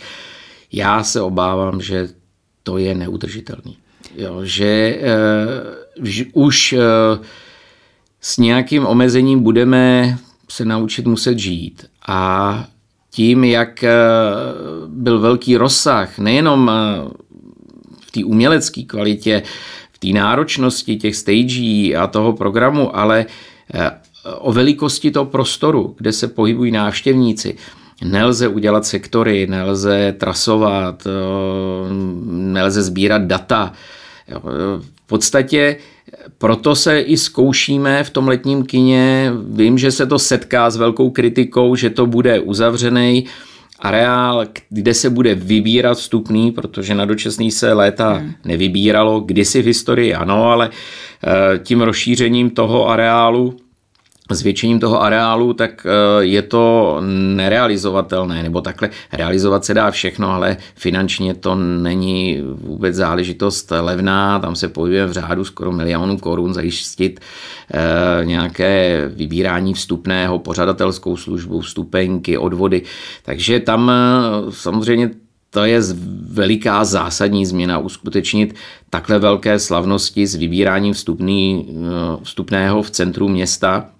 já 0.72 1.02
se 1.02 1.20
obávám, 1.20 1.80
že 1.80 2.08
to 2.62 2.78
je 2.78 2.94
neudržitelný. 2.94 3.76
Jo, 4.16 4.40
že 4.42 4.98
uh, 5.98 6.08
už 6.32 6.72
uh, 6.72 7.24
s 8.20 8.38
nějakým 8.38 8.86
omezením 8.86 9.40
budeme 9.40 10.18
se 10.48 10.64
naučit 10.64 11.06
muset 11.06 11.38
žít. 11.38 11.86
A 12.08 12.64
tím, 13.10 13.44
jak 13.44 13.84
byl 14.86 15.20
velký 15.20 15.56
rozsah, 15.56 16.18
nejenom 16.18 16.70
v 18.10 18.12
té 18.12 18.24
umělecké 18.24 18.82
kvalitě, 18.82 19.42
v 19.92 19.98
té 19.98 20.08
náročnosti 20.08 20.96
těch 20.96 21.16
stagí 21.16 21.96
a 21.96 22.06
toho 22.06 22.32
programu, 22.32 22.96
ale 22.96 23.26
eh, 23.74 23.90
o 24.38 24.52
velikosti 24.52 25.10
toho 25.10 25.26
prostoru, 25.26 25.94
kde 25.98 26.12
se 26.12 26.28
pohybují 26.28 26.72
návštěvníci. 26.72 27.56
Nelze 28.04 28.48
udělat 28.48 28.86
sektory, 28.86 29.46
nelze 29.46 30.14
trasovat, 30.18 31.06
eh, 31.06 31.10
nelze 32.30 32.82
sbírat 32.82 33.22
data. 33.22 33.72
V 34.42 35.06
podstatě 35.06 35.76
proto 36.38 36.76
se 36.76 37.00
i 37.00 37.16
zkoušíme 37.16 38.04
v 38.04 38.10
tom 38.10 38.28
letním 38.28 38.64
kině. 38.64 39.32
Vím, 39.48 39.78
že 39.78 39.92
se 39.92 40.06
to 40.06 40.18
setká 40.18 40.70
s 40.70 40.76
velkou 40.76 41.10
kritikou, 41.10 41.74
že 41.74 41.90
to 41.90 42.06
bude 42.06 42.40
uzavřený 42.40 43.26
areál, 43.80 44.46
kde 44.68 44.94
se 44.94 45.10
bude 45.10 45.34
vybírat 45.34 45.98
vstupný, 45.98 46.52
protože 46.52 46.94
na 46.94 47.04
dočasný 47.04 47.50
se 47.50 47.72
léta 47.72 48.12
hmm. 48.12 48.32
nevybíralo, 48.44 49.20
kdysi 49.20 49.62
v 49.62 49.66
historii 49.66 50.14
ano, 50.14 50.44
ale 50.50 50.70
eh, 51.24 51.58
tím 51.58 51.80
rozšířením 51.80 52.50
toho 52.50 52.88
areálu 52.88 53.56
zvětšením 54.34 54.80
toho 54.80 55.02
areálu, 55.02 55.52
tak 55.52 55.86
eh, 55.86 56.24
je 56.24 56.42
to 56.42 56.96
nerealizovatelné, 57.36 58.42
nebo 58.42 58.60
takhle 58.60 58.90
realizovat 59.12 59.64
se 59.64 59.74
dá 59.74 59.90
všechno, 59.90 60.30
ale 60.30 60.56
finančně 60.74 61.34
to 61.34 61.54
není 61.54 62.40
vůbec 62.42 62.94
záležitost 62.94 63.72
levná, 63.80 64.38
tam 64.38 64.56
se 64.56 64.68
pohybuje 64.68 65.06
v 65.06 65.12
řádu 65.12 65.44
skoro 65.44 65.72
milionů 65.72 66.18
korun 66.18 66.54
zajistit 66.54 67.20
eh, 67.74 68.24
nějaké 68.24 69.04
vybírání 69.14 69.74
vstupného, 69.74 70.38
pořadatelskou 70.38 71.16
službu, 71.16 71.60
vstupenky, 71.60 72.38
odvody, 72.38 72.82
takže 73.24 73.60
tam 73.60 73.90
eh, 73.90 74.52
samozřejmě 74.52 75.10
to 75.52 75.64
je 75.64 75.80
veliká 76.30 76.84
zásadní 76.84 77.46
změna 77.46 77.78
uskutečnit 77.78 78.54
takhle 78.90 79.18
velké 79.18 79.58
slavnosti 79.58 80.26
s 80.26 80.34
vybíráním 80.34 80.94
vstupný, 80.94 81.68
vstupného 82.22 82.82
v 82.82 82.90
centru 82.90 83.28
města, 83.28 83.90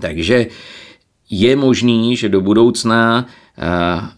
takže 0.00 0.46
je 1.30 1.56
možný, 1.56 2.16
že 2.16 2.28
do 2.28 2.40
budoucna 2.40 3.26
eh, 3.58 3.62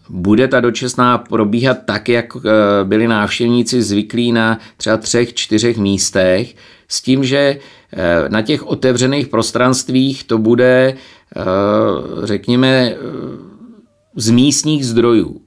bude 0.09 0.47
ta 0.47 0.59
dočasná 0.59 1.17
probíhat 1.17 1.77
tak, 1.85 2.09
jak 2.09 2.25
eh, 2.35 2.39
byli 2.83 3.07
návštěvníci 3.07 3.81
zvyklí 3.81 4.31
na 4.31 4.59
třeba 4.77 4.97
třech, 4.97 5.33
čtyřech 5.33 5.77
místech, 5.77 6.55
s 6.87 7.01
tím, 7.01 7.23
že 7.23 7.37
eh, 7.37 8.29
na 8.29 8.41
těch 8.41 8.67
otevřených 8.67 9.27
prostranstvích 9.27 10.23
to 10.23 10.37
bude, 10.37 10.97
řekněme, 12.23 12.95
z 14.15 14.29
místních 14.29 14.85
zdrojů. 14.85 15.41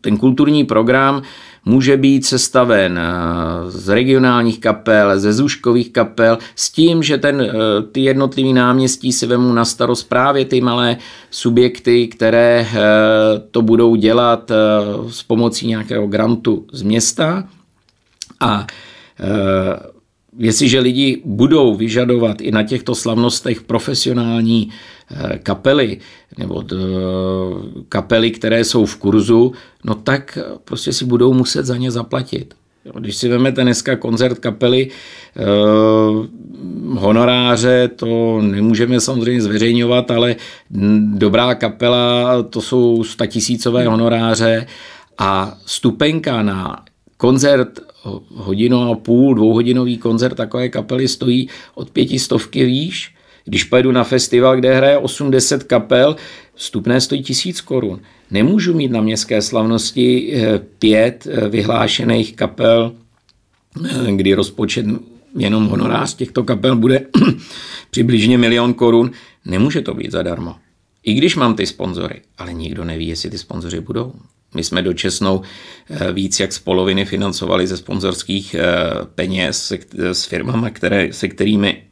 Ten 0.00 0.16
kulturní 0.16 0.64
program 0.64 1.22
může 1.64 1.96
být 1.96 2.26
sestaven 2.26 2.98
eh, 2.98 3.70
z 3.70 3.88
regionálních 3.88 4.60
kapel, 4.60 5.20
ze 5.20 5.32
zuškových 5.32 5.92
kapel, 5.92 6.38
s 6.56 6.70
tím, 6.70 7.02
že 7.02 7.18
ten, 7.18 7.40
eh, 7.40 7.52
ty 7.92 8.00
jednotlivý 8.00 8.52
náměstí 8.52 9.12
si 9.12 9.26
vemou 9.26 9.52
na 9.52 9.64
starost 9.64 10.08
právě 10.08 10.44
ty 10.44 10.60
malé 10.60 10.96
subjekty, 11.30 12.08
které 12.08 12.66
eh, 12.66 12.80
to 13.50 13.62
budou 13.62 13.94
dělat 13.96 14.50
s 15.08 15.22
pomocí 15.22 15.66
nějakého 15.66 16.06
grantu 16.06 16.66
z 16.72 16.82
města. 16.82 17.44
A 18.40 18.66
jestliže 20.38 20.80
lidi 20.80 21.22
budou 21.24 21.74
vyžadovat 21.74 22.40
i 22.40 22.50
na 22.50 22.62
těchto 22.62 22.94
slavnostech 22.94 23.62
profesionální 23.62 24.70
eh, 25.10 25.38
kapely 25.42 25.98
nebo 26.38 26.64
kapely, 27.88 28.30
které 28.30 28.64
jsou 28.64 28.84
v 28.84 28.96
kurzu, 28.96 29.52
no 29.84 29.94
tak 29.94 30.38
prostě 30.64 30.92
si 30.92 31.04
budou 31.04 31.32
muset 31.32 31.66
za 31.66 31.76
ně 31.76 31.90
zaplatit. 31.90 32.54
Když 33.00 33.16
si 33.16 33.28
vezmete 33.28 33.62
dneska 33.62 33.96
koncert 33.96 34.38
kapely, 34.38 34.90
eh, 35.36 35.42
honoráře, 36.98 37.90
to 37.96 38.40
nemůžeme 38.42 39.00
samozřejmě 39.00 39.42
zveřejňovat, 39.42 40.10
ale 40.10 40.36
dobrá 41.14 41.54
kapela, 41.54 42.42
to 42.42 42.60
jsou 42.60 43.04
statisícové 43.04 43.86
honoráře 43.86 44.66
a 45.18 45.58
stupenka 45.66 46.42
na 46.42 46.84
koncert 47.16 47.80
hodinu 48.34 48.92
a 48.92 48.94
půl, 48.94 49.34
dvouhodinový 49.34 49.98
koncert 49.98 50.34
takové 50.34 50.68
kapely 50.68 51.08
stojí 51.08 51.48
od 51.74 51.90
pětistovky 51.90 52.64
výš. 52.64 53.14
Když 53.44 53.64
pojedu 53.64 53.92
na 53.92 54.04
festival, 54.04 54.56
kde 54.56 54.74
hraje 54.74 54.98
80 54.98 55.62
kapel, 55.62 56.16
vstupné 56.54 57.00
stojí 57.00 57.22
tisíc 57.22 57.60
korun. 57.60 58.00
Nemůžu 58.30 58.74
mít 58.74 58.90
na 58.90 59.00
městské 59.00 59.42
slavnosti 59.42 60.32
eh, 60.34 60.58
pět 60.78 61.26
eh, 61.30 61.48
vyhlášených 61.48 62.36
kapel, 62.36 62.92
eh, 63.84 64.12
kdy 64.12 64.34
rozpočet 64.34 64.86
jenom 65.36 65.66
honorář 65.66 66.14
těchto 66.14 66.44
kapel 66.44 66.76
bude 66.76 67.06
přibližně 67.90 68.38
milion 68.38 68.74
korun. 68.74 69.10
Nemůže 69.44 69.80
to 69.80 69.94
být 69.94 70.12
zadarmo. 70.12 70.54
I 71.02 71.14
když 71.14 71.36
mám 71.36 71.54
ty 71.54 71.66
sponzory, 71.66 72.20
ale 72.38 72.52
nikdo 72.52 72.84
neví, 72.84 73.08
jestli 73.08 73.30
ty 73.30 73.38
sponzory 73.38 73.80
budou. 73.80 74.12
My 74.54 74.64
jsme 74.64 74.82
dočasnou 74.82 75.42
víc 76.12 76.40
jak 76.40 76.52
z 76.52 76.58
poloviny 76.58 77.04
financovali 77.04 77.66
ze 77.66 77.76
sponzorských 77.76 78.56
peněz 79.14 79.72
s 79.98 80.24
firmami, 80.24 80.70
které, 80.70 81.12
se 81.12 81.28
kterými 81.28 81.82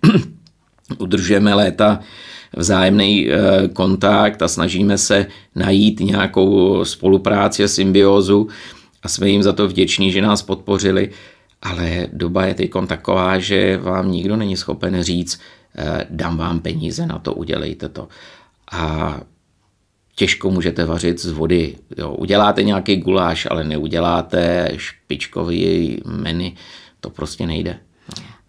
udržujeme 0.99 1.55
léta 1.55 2.01
vzájemný 2.57 3.29
kontakt 3.73 4.43
a 4.43 4.49
snažíme 4.49 4.99
se 4.99 5.27
najít 5.55 6.01
nějakou 6.01 6.85
spolupráci 6.85 7.65
a 7.65 7.69
symbiózu 7.69 8.49
a 9.03 9.09
jsme 9.09 9.29
jim 9.29 9.43
za 9.43 9.53
to 9.53 9.69
vděční, 9.69 10.13
že 10.13 10.23
nás 10.23 10.43
podpořili, 10.43 11.11
ale 11.63 12.07
doba 12.13 12.47
je 12.47 12.55
teď 12.55 12.71
taková, 12.87 13.39
že 13.39 13.77
vám 13.77 14.11
nikdo 14.11 14.37
není 14.37 14.57
schopen 14.57 15.03
říct, 15.03 15.41
eh, 15.77 16.07
dám 16.11 16.37
vám 16.37 16.61
peníze 16.61 17.07
na 17.07 17.19
to, 17.19 17.35
udělejte 17.35 17.89
to. 17.89 18.09
A 18.73 19.21
těžko 20.15 20.51
můžete 20.51 20.85
vařit 20.85 21.21
z 21.21 21.31
vody. 21.31 21.77
Jo, 21.97 22.11
uděláte 22.11 22.63
nějaký 22.63 22.97
guláš, 22.97 23.47
ale 23.51 23.65
neuděláte 23.65 24.69
špičkový 24.77 25.99
menu, 26.07 26.53
to 27.01 27.11
prostě 27.11 27.47
nejde. 27.47 27.79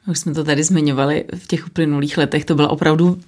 Už 0.07 0.19
jsme 0.19 0.33
to 0.33 0.43
tady 0.43 0.63
zmiňovali 0.63 1.25
v 1.35 1.47
těch 1.47 1.67
uplynulých 1.67 2.17
letech, 2.17 2.45
to 2.45 2.55
byla 2.55 2.69
opravdu 2.69 3.19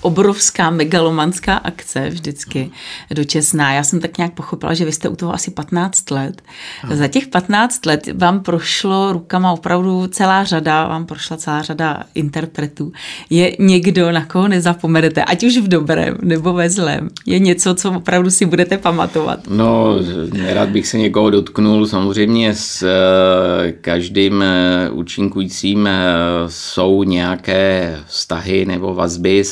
obrovská 0.00 0.70
megalomanská 0.70 1.56
akce 1.56 2.08
vždycky 2.08 2.70
dočasná. 3.14 3.72
Já 3.72 3.84
jsem 3.84 4.00
tak 4.00 4.18
nějak 4.18 4.32
pochopila, 4.32 4.74
že 4.74 4.84
vy 4.84 4.92
jste 4.92 5.08
u 5.08 5.16
toho 5.16 5.34
asi 5.34 5.50
15 5.50 6.10
let. 6.10 6.42
No. 6.90 6.96
Za 6.96 7.08
těch 7.08 7.26
15 7.26 7.86
let 7.86 8.08
vám 8.14 8.40
prošlo 8.40 9.12
rukama 9.12 9.52
opravdu 9.52 10.06
celá 10.06 10.44
řada, 10.44 10.88
vám 10.88 11.06
prošla 11.06 11.36
celá 11.36 11.62
řada 11.62 12.02
interpretů. 12.14 12.92
Je 13.30 13.56
někdo, 13.58 14.12
na 14.12 14.24
koho 14.24 14.48
nezapomenete, 14.48 15.24
ať 15.24 15.44
už 15.44 15.56
v 15.58 15.68
dobrém 15.68 16.18
nebo 16.22 16.52
ve 16.52 16.70
zlém? 16.70 17.08
Je 17.26 17.38
něco, 17.38 17.74
co 17.74 17.92
opravdu 17.92 18.30
si 18.30 18.46
budete 18.46 18.78
pamatovat? 18.78 19.40
No, 19.48 19.96
nerad 20.32 20.68
bych 20.68 20.86
se 20.86 20.98
někoho 20.98 21.30
dotknul. 21.30 21.86
Samozřejmě 21.86 22.54
s 22.54 22.82
eh, 22.82 23.72
každým 23.72 24.42
eh, 24.42 24.90
účinkujícím 24.90 25.86
eh, 25.86 26.00
jsou 26.46 27.02
nějaké 27.02 27.98
vztahy 28.06 28.66
nebo 28.66 28.94
vazby 28.94 29.44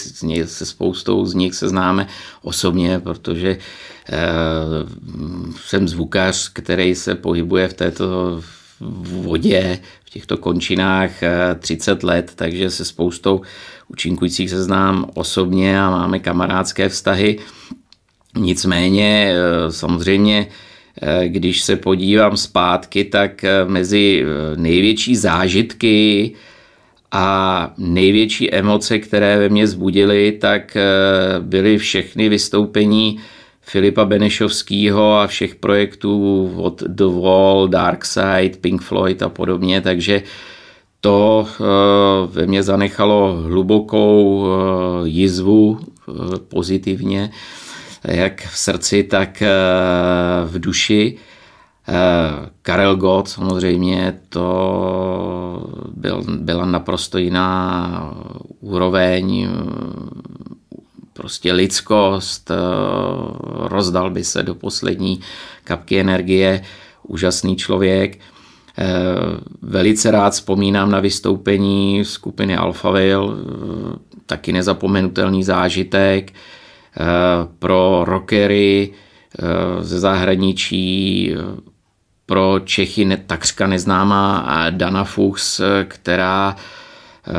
se 0.45 0.67
spoustou 0.67 1.27
z 1.27 1.35
nich 1.35 1.55
se 1.55 1.69
známe 1.69 2.07
osobně, 2.43 3.01
protože 3.01 3.59
eh, 4.09 4.17
jsem 5.65 5.89
zvukař, 5.89 6.51
který 6.53 6.95
se 6.95 7.15
pohybuje 7.15 7.69
v 7.69 7.75
této 7.75 8.41
vodě, 8.81 9.79
v 10.05 10.11
těchto 10.11 10.37
končinách 10.37 11.11
30 11.59 12.05
eh, 12.05 12.07
let, 12.07 12.33
takže 12.37 12.71
se 12.71 12.85
spoustou 12.85 13.41
účinkujících 13.89 14.51
se 14.51 14.63
znám 14.63 15.11
osobně 15.15 15.81
a 15.81 15.91
máme 15.91 16.19
kamarádské 16.19 16.89
vztahy. 16.89 17.39
Nicméně 18.37 19.33
eh, 19.33 19.73
samozřejmě 19.73 20.47
když 21.27 21.63
se 21.63 21.77
podívám 21.77 22.37
zpátky, 22.37 23.05
tak 23.05 23.45
mezi 23.67 24.25
největší 24.57 25.17
zážitky 25.17 26.33
a 27.19 27.73
největší 27.79 28.55
emoce, 28.55 28.99
které 28.99 29.39
ve 29.39 29.49
mně 29.49 29.67
zbudily, 29.67 30.33
tak 30.33 30.77
eh, 30.77 30.83
byly 31.41 31.79
všechny 31.79 32.29
vystoupení 32.29 33.21
Filipa 33.61 34.05
Benešovského 34.05 35.15
a 35.15 35.27
všech 35.27 35.55
projektů 35.55 36.53
od 36.57 36.83
The 36.83 37.05
Wall, 37.05 37.69
Dark 37.69 38.05
Side, 38.05 38.59
Pink 38.61 38.83
Floyd 38.83 39.23
a 39.23 39.29
podobně, 39.29 39.81
takže 39.81 40.23
to 41.01 41.49
eh, 41.49 41.65
ve 42.27 42.47
mně 42.47 42.63
zanechalo 42.63 43.43
hlubokou 43.43 44.47
eh, 44.47 45.09
jizvu 45.09 45.79
pozitivně, 46.49 47.31
jak 48.05 48.43
v 48.43 48.59
srdci, 48.59 49.03
tak 49.03 49.43
v 50.47 50.59
duši. 50.59 51.17
Eh, 51.89 52.51
Karel 52.63 52.97
Gott 52.97 53.29
samozřejmě 53.29 54.19
to 54.29 55.71
byl, 55.95 56.25
byla 56.29 56.67
naprosto 56.67 57.19
jiná 57.19 58.15
úroveň, 58.61 59.49
prostě 61.13 61.53
lidskost, 61.53 62.51
eh, 62.51 62.55
rozdal 63.69 64.11
by 64.11 64.25
se 64.25 64.43
do 64.43 64.55
poslední 64.55 65.21
kapky 65.65 66.01
energie, 66.01 66.63
úžasný 67.03 67.57
člověk. 67.57 68.19
Eh, 68.79 68.95
velice 69.63 70.11
rád 70.11 70.33
vzpomínám 70.33 70.91
na 70.91 71.01
vystoupení 71.01 72.05
skupiny 72.05 72.57
Alphaville, 72.57 73.35
taky 74.27 74.53
nezapomenutelný 74.53 75.45
zážitek 75.45 76.33
pro 77.59 78.05
rockery 78.05 78.93
ze 79.81 80.01
zahraničí, 80.01 81.35
pro 82.27 82.61
Čechy 82.65 83.05
ne, 83.05 83.17
takřka 83.17 83.67
neznámá 83.67 84.47
Dana 84.71 85.05
Fuchs, 85.05 85.61
která 85.89 86.57
eh, 86.57 87.33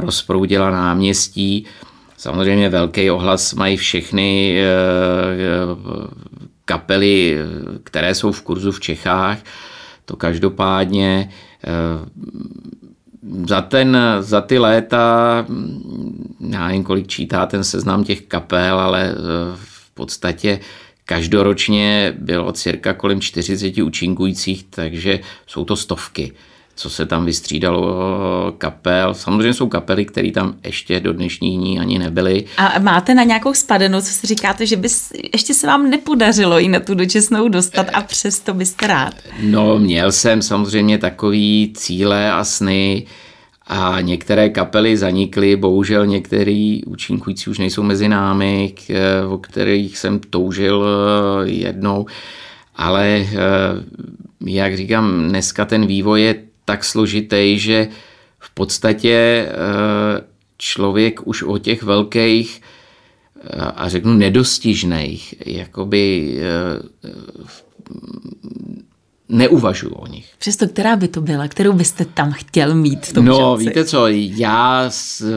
rozproudila 0.00 0.70
náměstí. 0.70 1.66
Samozřejmě 2.16 2.68
velký 2.68 3.10
ohlas 3.10 3.54
mají 3.54 3.76
všechny 3.76 4.58
eh, 4.58 4.66
kapely, 6.64 7.38
které 7.84 8.14
jsou 8.14 8.32
v 8.32 8.42
kurzu 8.42 8.72
v 8.72 8.80
Čechách. 8.80 9.38
To 10.04 10.16
každopádně 10.16 11.30
eh, 11.64 11.70
za, 13.46 13.60
ten, 13.60 13.98
za 14.20 14.40
ty 14.40 14.58
léta, 14.58 15.46
já 16.50 16.68
nevím, 16.68 16.84
kolik 16.84 17.06
čítá 17.06 17.46
ten 17.46 17.64
seznam 17.64 18.04
těch 18.04 18.22
kapel, 18.22 18.80
ale 18.80 19.14
v 19.54 19.90
podstatě 19.94 20.60
Každoročně 21.04 22.14
bylo 22.18 22.52
cirka 22.52 22.92
kolem 22.92 23.20
40 23.20 23.78
účinkujících, 23.78 24.64
takže 24.70 25.20
jsou 25.46 25.64
to 25.64 25.76
stovky 25.76 26.32
co 26.76 26.90
se 26.90 27.06
tam 27.06 27.24
vystřídalo 27.24 27.96
kapel. 28.58 29.14
Samozřejmě 29.14 29.54
jsou 29.54 29.68
kapely, 29.68 30.04
které 30.04 30.30
tam 30.30 30.54
ještě 30.64 31.00
do 31.00 31.12
dnešních 31.12 31.58
dní 31.58 31.80
ani 31.80 31.98
nebyly. 31.98 32.44
A 32.56 32.78
máte 32.78 33.14
na 33.14 33.24
nějakou 33.24 33.54
spadenost, 33.54 34.06
co 34.06 34.12
si 34.12 34.26
říkáte, 34.26 34.66
že 34.66 34.76
bys, 34.76 35.12
ještě 35.32 35.54
se 35.54 35.66
vám 35.66 35.90
nepodařilo 35.90 36.60
i 36.60 36.68
na 36.68 36.80
tu 36.80 36.94
dočasnou 36.94 37.48
dostat 37.48 37.86
a 37.92 38.02
přesto 38.02 38.54
byste 38.54 38.86
rád? 38.86 39.14
No, 39.40 39.78
měl 39.78 40.12
jsem 40.12 40.42
samozřejmě 40.42 40.98
takový 40.98 41.72
cíle 41.76 42.32
a 42.32 42.44
sny, 42.44 43.06
a 43.66 44.00
některé 44.00 44.48
kapely 44.48 44.96
zanikly, 44.96 45.56
bohužel 45.56 46.06
některý 46.06 46.84
účinkující 46.84 47.50
už 47.50 47.58
nejsou 47.58 47.82
mezi 47.82 48.08
námi, 48.08 48.74
o 49.28 49.38
kterých 49.38 49.98
jsem 49.98 50.18
toužil 50.18 50.84
eh, 50.84 51.50
jednou, 51.50 52.06
ale 52.76 53.06
eh, 53.08 53.26
jak 54.46 54.76
říkám, 54.76 55.28
dneska 55.28 55.64
ten 55.64 55.86
vývoj 55.86 56.22
je 56.22 56.34
tak 56.64 56.84
složitý, 56.84 57.58
že 57.58 57.88
v 58.38 58.50
podstatě 58.54 59.46
eh, 59.48 59.54
člověk 60.58 61.26
už 61.26 61.42
o 61.42 61.58
těch 61.58 61.82
velkých 61.82 62.62
a 63.76 63.88
řeknu 63.88 64.14
nedostižných, 64.14 65.34
jakoby 65.46 66.34
neuvažuji 69.28 69.94
o 69.94 70.06
nich. 70.06 70.26
Přesto 70.38 70.68
která 70.68 70.96
by 70.96 71.08
to 71.08 71.20
byla, 71.20 71.48
kterou 71.48 71.72
byste 71.72 72.04
tam 72.04 72.32
chtěl 72.32 72.74
mít 72.74 73.06
v 73.06 73.12
tom 73.12 73.24
No, 73.24 73.36
žalci? 73.36 73.64
víte 73.64 73.84
co, 73.84 74.06
já 74.36 74.90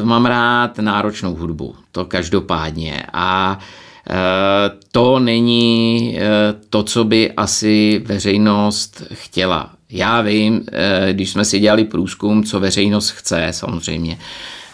mám 0.04 0.26
rád 0.26 0.78
náročnou 0.80 1.36
hudbu, 1.36 1.76
to 1.92 2.06
každopádně 2.06 3.04
a 3.14 3.60
e, 4.10 4.14
to 4.92 5.20
není 5.20 6.18
e, 6.20 6.22
to, 6.70 6.84
co 6.84 7.04
by 7.04 7.32
asi 7.32 8.02
veřejnost 8.06 9.04
chtěla. 9.14 9.70
Já 9.90 10.22
vím, 10.22 10.62
e, 10.72 11.14
když 11.14 11.30
jsme 11.30 11.46
si 11.46 11.60
dělali 11.60 11.84
průzkum, 11.84 12.44
co 12.44 12.60
veřejnost 12.60 13.10
chce 13.10 13.48
samozřejmě. 13.52 14.18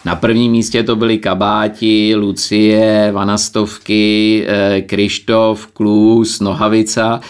Na 0.04 0.16
prvním 0.16 0.52
místě 0.52 0.82
to 0.82 0.96
byly 0.96 1.18
Kabáti, 1.18 2.14
Lucie, 2.16 3.12
Vanastovky, 3.12 4.46
Krištof, 4.86 5.66
Klus, 5.66 6.40
Nohavica 6.40 7.20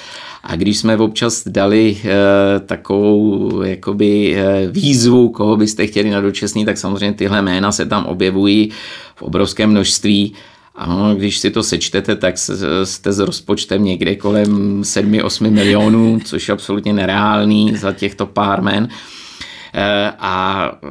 a 0.46 0.56
když 0.56 0.78
jsme 0.78 0.96
občas 0.96 1.42
dali 1.46 1.96
e, 2.04 2.60
takovou 2.60 3.62
jakoby 3.62 4.36
e, 4.36 4.66
výzvu, 4.70 5.28
koho 5.28 5.56
byste 5.56 5.86
chtěli 5.86 6.10
na 6.10 6.20
dočasný, 6.20 6.64
tak 6.64 6.78
samozřejmě 6.78 7.12
tyhle 7.12 7.42
jména 7.42 7.72
se 7.72 7.86
tam 7.86 8.06
objevují 8.06 8.70
v 9.14 9.22
obrovském 9.22 9.70
množství. 9.70 10.34
A 10.76 11.14
když 11.16 11.38
si 11.38 11.50
to 11.50 11.62
sečtete, 11.62 12.16
tak 12.16 12.34
jste 12.84 13.12
s 13.12 13.18
rozpočtem 13.18 13.84
někde 13.84 14.16
kolem 14.16 14.82
7-8 14.82 15.50
milionů, 15.50 16.20
což 16.24 16.48
je 16.48 16.52
absolutně 16.52 16.92
nereálný 16.92 17.76
za 17.76 17.92
těchto 17.92 18.26
pár 18.26 18.62
men. 18.62 18.88
Eh, 19.76 20.12
a 20.18 20.70
eh, 20.82 20.88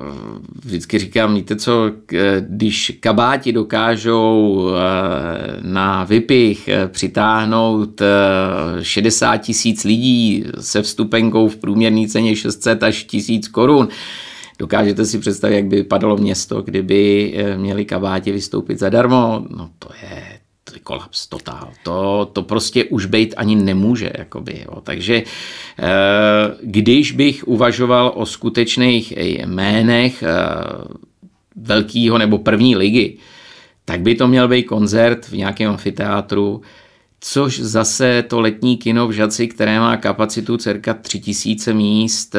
vždycky 0.65 0.99
říkám, 0.99 1.35
víte 1.35 1.55
co, 1.55 1.91
když 2.39 2.97
kabáti 2.99 3.51
dokážou 3.51 4.67
eh, 4.69 5.57
na 5.61 6.03
vypich 6.03 6.69
přitáhnout 6.87 8.01
60 8.81 9.37
tisíc 9.37 9.83
lidí 9.83 10.43
se 10.59 10.81
vstupenkou 10.81 11.47
v 11.47 11.57
průměrné 11.57 12.07
ceně 12.07 12.35
600 12.35 12.83
až 12.83 13.03
1000 13.03 13.47
korun, 13.47 13.87
Dokážete 14.59 15.05
si 15.05 15.19
představit, 15.19 15.55
jak 15.55 15.65
by 15.65 15.75
vypadalo 15.75 16.17
město, 16.17 16.61
kdyby 16.61 17.33
měli 17.57 17.85
kabáti 17.85 18.31
vystoupit 18.31 18.79
zadarmo? 18.79 19.45
No 19.49 19.69
to 19.79 19.89
je, 20.01 20.39
je 20.75 20.79
kolaps, 20.79 21.27
totál. 21.27 21.71
To, 21.83 22.29
to 22.33 22.43
prostě 22.43 22.85
už 22.85 23.05
být 23.05 23.33
ani 23.37 23.55
nemůže. 23.55 24.11
Jakoby, 24.17 24.65
jo. 24.65 24.81
Takže 24.81 25.23
eh, 25.79 25.83
když 26.61 27.11
bych 27.11 27.47
uvažoval 27.47 28.11
o 28.15 28.25
skutečných 28.25 29.13
jménech 29.17 30.23
eh, 30.23 30.35
velkého 31.55 32.17
nebo 32.17 32.37
první 32.37 32.75
ligy, 32.75 33.17
tak 33.85 34.01
by 34.01 34.15
to 34.15 34.27
měl 34.27 34.47
být 34.47 34.63
koncert 34.63 35.25
v 35.25 35.33
nějakém 35.33 35.69
amfiteátru, 35.69 36.61
což 37.19 37.59
zase 37.59 38.23
to 38.27 38.39
letní 38.39 38.77
kino 38.77 39.07
v 39.07 39.11
Žaci, 39.11 39.47
které 39.47 39.79
má 39.79 39.97
kapacitu 39.97 40.57
cirka 40.57 40.93
3000 40.93 41.73
míst, 41.73 42.35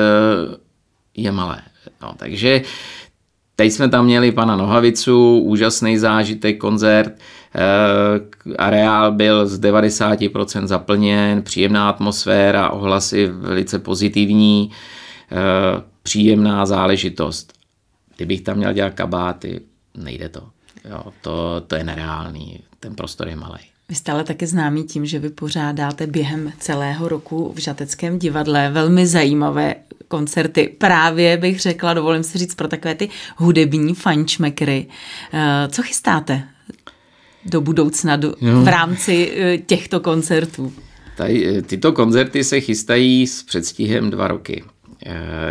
je 1.16 1.32
malé. 1.32 1.62
No, 2.02 2.14
takže 2.16 2.62
teď 3.56 3.72
jsme 3.72 3.88
tam 3.88 4.04
měli 4.04 4.32
pana 4.32 4.56
Nohavicu, 4.56 5.38
úžasný 5.38 5.98
zážitek, 5.98 6.58
koncert, 6.58 7.12
eh, 7.12 7.20
areál 8.58 9.12
byl 9.12 9.46
z 9.46 9.60
90% 9.60 10.66
zaplněn, 10.66 11.42
příjemná 11.42 11.88
atmosféra, 11.88 12.70
ohlasy 12.70 13.26
velice 13.26 13.78
pozitivní, 13.78 14.70
eh, 15.32 15.82
příjemná 16.02 16.66
záležitost. 16.66 17.52
Kdybych 18.16 18.40
tam 18.40 18.56
měl 18.56 18.72
dělat 18.72 18.94
kabáty, 18.94 19.60
nejde 19.96 20.28
to. 20.28 20.42
Jo, 20.90 21.04
to, 21.20 21.62
to 21.66 21.76
je 21.76 21.84
nereálný, 21.84 22.60
ten 22.80 22.94
prostor 22.94 23.28
je 23.28 23.36
malý. 23.36 23.60
Vy 23.88 23.94
jste 23.94 24.12
ale 24.12 24.24
taky 24.24 24.46
známí 24.46 24.84
tím, 24.84 25.06
že 25.06 25.18
vy 25.18 25.30
pořádáte 25.30 26.06
během 26.06 26.52
celého 26.58 27.08
roku 27.08 27.52
v 27.56 27.58
Žateckém 27.58 28.18
divadle 28.18 28.70
velmi 28.70 29.06
zajímavé 29.06 29.74
koncerty. 30.08 30.74
Právě 30.78 31.36
bych 31.36 31.60
řekla, 31.60 31.94
dovolím 31.94 32.22
si 32.22 32.38
říct, 32.38 32.54
pro 32.54 32.68
takové 32.68 32.94
ty 32.94 33.08
hudební 33.36 33.94
fančmekry. 33.94 34.86
Eh, 35.32 35.68
co 35.68 35.82
chystáte 35.82 36.42
do 37.46 37.60
budoucna 37.60 38.16
do, 38.16 38.34
v 38.40 38.68
rámci 38.68 39.32
eh, 39.36 39.58
těchto 39.58 40.00
koncertů? 40.00 40.72
Tady, 41.16 41.46
eh, 41.58 41.62
tyto 41.62 41.92
koncerty 41.92 42.44
se 42.44 42.60
chystají 42.60 43.26
s 43.26 43.42
předstihem 43.42 44.10
dva 44.10 44.28
roky. 44.28 44.64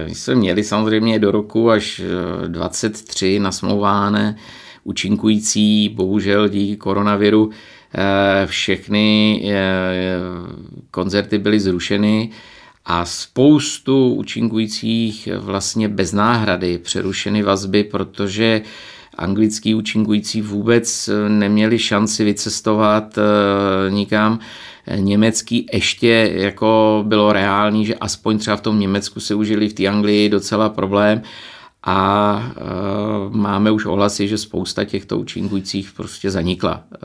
My 0.07 0.15
jsme 0.15 0.35
měli 0.35 0.63
samozřejmě 0.63 1.19
do 1.19 1.31
roku 1.31 1.71
až 1.71 2.01
23 2.47 3.39
nasmlouvány 3.39 4.35
účinkující, 4.83 5.89
bohužel 5.89 6.49
díky 6.49 6.77
koronaviru 6.77 7.49
všechny 8.45 9.41
koncerty 10.91 11.37
byly 11.37 11.59
zrušeny 11.59 12.29
a 12.85 13.05
spoustu 13.05 14.13
účinkujících 14.13 15.29
vlastně 15.37 15.87
bez 15.87 16.11
náhrady 16.11 16.77
přerušeny 16.77 17.43
vazby, 17.43 17.83
protože 17.83 18.61
anglický 19.17 19.75
účinkující 19.75 20.41
vůbec 20.41 21.09
neměli 21.27 21.79
šanci 21.79 22.23
vycestovat 22.23 23.17
eh, 23.17 23.91
nikam. 23.91 24.39
Německý 24.95 25.65
ještě 25.73 26.31
jako 26.35 27.03
bylo 27.07 27.33
reálný, 27.33 27.85
že 27.85 27.95
aspoň 27.95 28.37
třeba 28.37 28.55
v 28.55 28.61
tom 28.61 28.79
Německu 28.79 29.19
se 29.19 29.35
užili 29.35 29.69
v 29.69 29.73
té 29.73 29.87
Anglii 29.87 30.29
docela 30.29 30.69
problém 30.69 31.21
a 31.83 32.51
e, 32.57 33.37
máme 33.37 33.71
už 33.71 33.85
ohlasy, 33.85 34.27
že 34.27 34.37
spousta 34.37 34.85
těchto 34.85 35.17
účinkujících 35.17 35.91
prostě 35.91 36.31
zanikla. 36.31 36.83
E, 36.93 36.97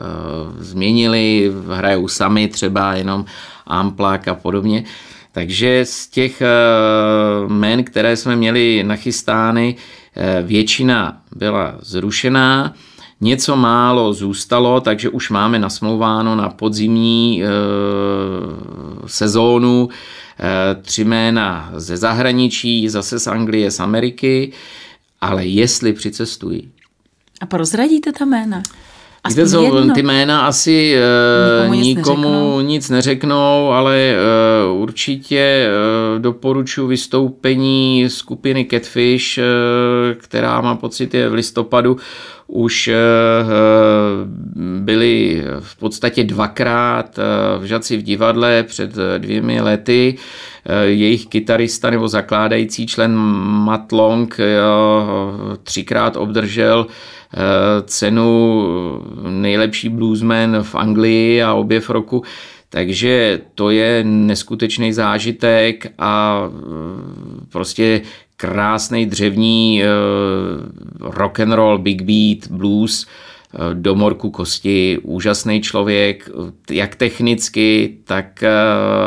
změnili, 0.63 1.51
hrajou 1.73 2.07
sami 2.07 2.47
třeba 2.47 2.93
jenom 2.93 3.25
amplák 3.65 4.27
a 4.27 4.35
podobně. 4.35 4.83
Takže 5.31 5.85
z 5.85 6.07
těch 6.07 6.41
uh, 6.41 7.51
men, 7.51 7.83
které 7.83 8.15
jsme 8.17 8.35
měli 8.35 8.83
nachystány, 8.83 9.75
většina 10.43 11.21
byla 11.35 11.75
zrušená, 11.81 12.73
něco 13.21 13.55
málo 13.55 14.13
zůstalo, 14.13 14.81
takže 14.81 15.09
už 15.09 15.29
máme 15.29 15.59
nasmlouváno 15.59 16.35
na 16.35 16.49
podzimní 16.49 17.43
uh, 17.43 17.49
sezónu 19.07 19.89
tři 20.81 21.03
jména 21.03 21.71
ze 21.75 21.97
zahraničí, 21.97 22.89
zase 22.89 23.19
z 23.19 23.27
Anglie, 23.27 23.71
z 23.71 23.79
Ameriky, 23.79 24.51
ale 25.21 25.45
jestli 25.45 25.93
přicestují. 25.93 26.71
A 27.41 27.45
prozradíte 27.45 28.11
ta 28.11 28.25
jména? 28.25 28.63
Víte 29.29 29.47
co, 29.47 29.91
ty 29.95 30.03
jména 30.03 30.41
asi 30.41 30.95
nikomu, 31.65 31.73
nic, 31.73 31.97
nikomu 31.97 32.29
neřeknou. 32.29 32.61
nic 32.61 32.89
neřeknou, 32.89 33.71
ale 33.71 34.15
uh, 34.71 34.81
určitě 34.81 35.69
uh, 36.15 36.21
doporučuji 36.21 36.87
vystoupení 36.87 38.05
skupiny 38.09 38.67
Catfish, 38.71 39.37
uh, 39.37 39.43
která 40.17 40.61
má 40.61 40.75
pocit 40.75 41.13
je 41.13 41.29
v 41.29 41.33
listopadu 41.33 41.97
už 42.47 42.87
uh, 42.87 42.93
byli 44.79 45.43
v 45.59 45.77
podstatě 45.77 46.23
dvakrát 46.23 47.17
uh, 47.17 47.63
v 47.63 47.65
Žaci 47.65 47.97
v 47.97 48.01
divadle 48.01 48.63
před 48.63 48.95
dvěmi 49.17 49.61
lety. 49.61 50.15
Jejich 50.85 51.27
kytarista 51.27 51.89
nebo 51.89 52.07
zakládající 52.07 52.87
člen 52.87 53.15
Matt 53.15 53.91
Long 53.91 54.37
třikrát 55.63 56.17
obdržel 56.17 56.87
Eh, 56.87 57.18
cenu 57.85 58.63
nejlepší 59.29 59.89
bluesman 59.89 60.63
v 60.63 60.75
Anglii 60.75 61.43
a 61.43 61.53
objev 61.53 61.89
roku. 61.89 62.23
Takže 62.69 63.41
to 63.55 63.69
je 63.69 64.03
neskutečný 64.03 64.93
zážitek 64.93 65.87
a 65.97 66.43
eh, 66.47 67.45
prostě 67.51 68.01
krásný 68.35 69.05
dřevní 69.05 69.83
eh, 69.83 69.87
rock 70.99 71.39
and 71.39 71.51
roll, 71.51 71.77
big 71.77 72.01
beat, 72.01 72.51
blues 72.51 73.07
do 73.73 73.95
morku 73.95 74.29
kosti, 74.29 74.99
úžasný 75.03 75.61
člověk, 75.61 76.29
jak 76.71 76.95
technicky, 76.95 77.97
tak 78.03 78.43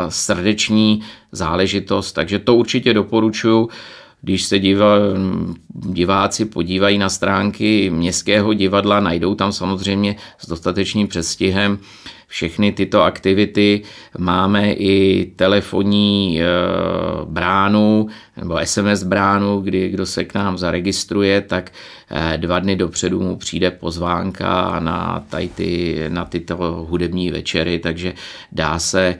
srdeční 0.08 1.02
záležitost, 1.32 2.12
takže 2.12 2.38
to 2.38 2.54
určitě 2.54 2.94
doporučuji. 2.94 3.68
Když 4.22 4.42
se 4.44 4.58
diváci 5.72 6.44
podívají 6.44 6.98
na 6.98 7.08
stránky 7.08 7.90
Městského 7.90 8.54
divadla, 8.54 9.00
najdou 9.00 9.34
tam 9.34 9.52
samozřejmě 9.52 10.16
s 10.38 10.48
dostatečným 10.48 11.08
předstihem 11.08 11.78
všechny 12.32 12.72
tyto 12.72 13.02
aktivity. 13.02 13.82
Máme 14.18 14.72
i 14.72 15.24
telefonní 15.36 16.40
e, 16.40 16.44
bránu 17.24 18.08
nebo 18.36 18.58
SMS 18.64 19.02
bránu, 19.02 19.60
kdy 19.60 19.88
kdo 19.88 20.06
se 20.06 20.24
k 20.24 20.34
nám 20.34 20.58
zaregistruje, 20.58 21.40
tak 21.40 21.72
e, 22.10 22.38
dva 22.38 22.58
dny 22.58 22.76
dopředu 22.76 23.20
mu 23.20 23.36
přijde 23.36 23.70
pozvánka 23.70 24.80
na, 24.80 25.24
tady 25.28 25.48
ty, 25.48 26.00
na 26.08 26.24
tyto 26.24 26.56
hudební 26.88 27.30
večery, 27.30 27.78
takže 27.78 28.14
dá 28.52 28.78
se, 28.78 29.04
e, 29.06 29.18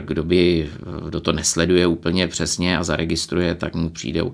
kdo, 0.00 0.24
by, 0.24 0.70
kdo 1.06 1.20
to 1.20 1.32
nesleduje 1.32 1.86
úplně 1.86 2.28
přesně 2.28 2.78
a 2.78 2.82
zaregistruje, 2.84 3.54
tak 3.54 3.74
mu 3.74 3.90
přijdou 3.90 4.32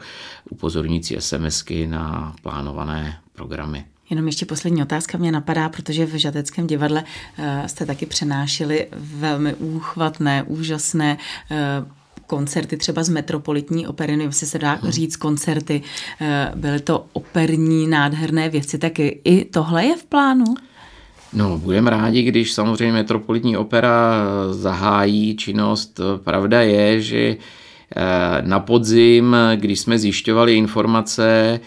upozornící 0.50 1.16
SMSky 1.18 1.86
na 1.86 2.34
plánované 2.42 3.18
programy. 3.32 3.95
Jenom 4.10 4.26
ještě 4.26 4.46
poslední 4.46 4.82
otázka 4.82 5.18
mě 5.18 5.32
napadá, 5.32 5.68
protože 5.68 6.06
v 6.06 6.14
Žateckém 6.14 6.66
divadle 6.66 7.04
uh, 7.38 7.66
jste 7.66 7.86
taky 7.86 8.06
přenášeli 8.06 8.86
velmi 8.96 9.54
úchvatné, 9.54 10.42
úžasné 10.42 11.18
uh, 11.50 11.56
koncerty 12.26 12.76
třeba 12.76 13.02
z 13.02 13.08
Metropolitní 13.08 13.86
opery, 13.86 14.12
nevím, 14.12 14.28
jestli 14.28 14.46
se 14.46 14.58
dá 14.58 14.72
hmm. 14.72 14.90
říct 14.90 15.16
koncerty, 15.16 15.82
uh, 16.20 16.60
byly 16.60 16.80
to 16.80 17.06
operní 17.12 17.86
nádherné 17.86 18.48
věci, 18.48 18.78
tak 18.78 18.98
i 18.98 19.46
tohle 19.52 19.84
je 19.84 19.96
v 19.96 20.04
plánu? 20.04 20.44
No, 21.32 21.58
budeme 21.58 21.90
rádi, 21.90 22.22
když 22.22 22.52
samozřejmě 22.52 22.92
Metropolitní 22.92 23.56
opera 23.56 24.24
zahájí 24.50 25.36
činnost. 25.36 26.00
Pravda 26.24 26.62
je, 26.62 27.00
že 27.00 27.36
na 28.40 28.60
podzim, 28.60 29.36
když 29.56 29.80
jsme 29.80 29.98
zjišťovali 29.98 30.54
informace, 30.54 31.60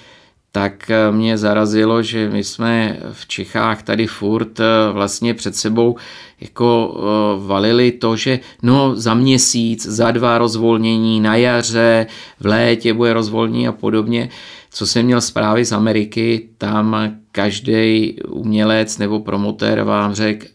tak 0.51 0.89
eh, 0.89 1.12
mě 1.12 1.38
zarazilo, 1.38 2.03
že 2.03 2.29
my 2.29 2.43
jsme 2.43 2.97
v 3.12 3.27
Čechách 3.27 3.83
tady 3.83 4.07
furt 4.07 4.59
eh, 4.59 4.63
vlastně 4.91 5.33
před 5.33 5.55
sebou 5.55 5.95
jako 6.41 6.97
eh, 6.97 7.01
valili 7.47 7.91
to, 7.91 8.15
že 8.15 8.39
no 8.63 8.95
za 8.95 9.13
měsíc, 9.13 9.85
za 9.85 10.12
dva 10.12 10.38
rozvolnění, 10.38 11.19
na 11.19 11.35
jaře, 11.35 12.07
v 12.39 12.45
létě 12.45 12.93
bude 12.93 13.13
rozvolnění 13.13 13.67
a 13.67 13.71
podobně. 13.71 14.29
Co 14.71 14.88
jsem 14.88 15.05
měl 15.05 15.21
zprávy 15.21 15.65
z 15.65 15.71
Ameriky, 15.71 16.49
tam 16.57 17.15
každý 17.31 18.15
umělec 18.21 18.97
nebo 18.97 19.19
promotér 19.19 19.83
vám 19.83 20.13
řekl 20.13 20.45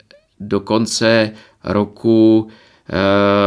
do 0.40 0.60
konce 0.60 1.30
roku 1.64 2.48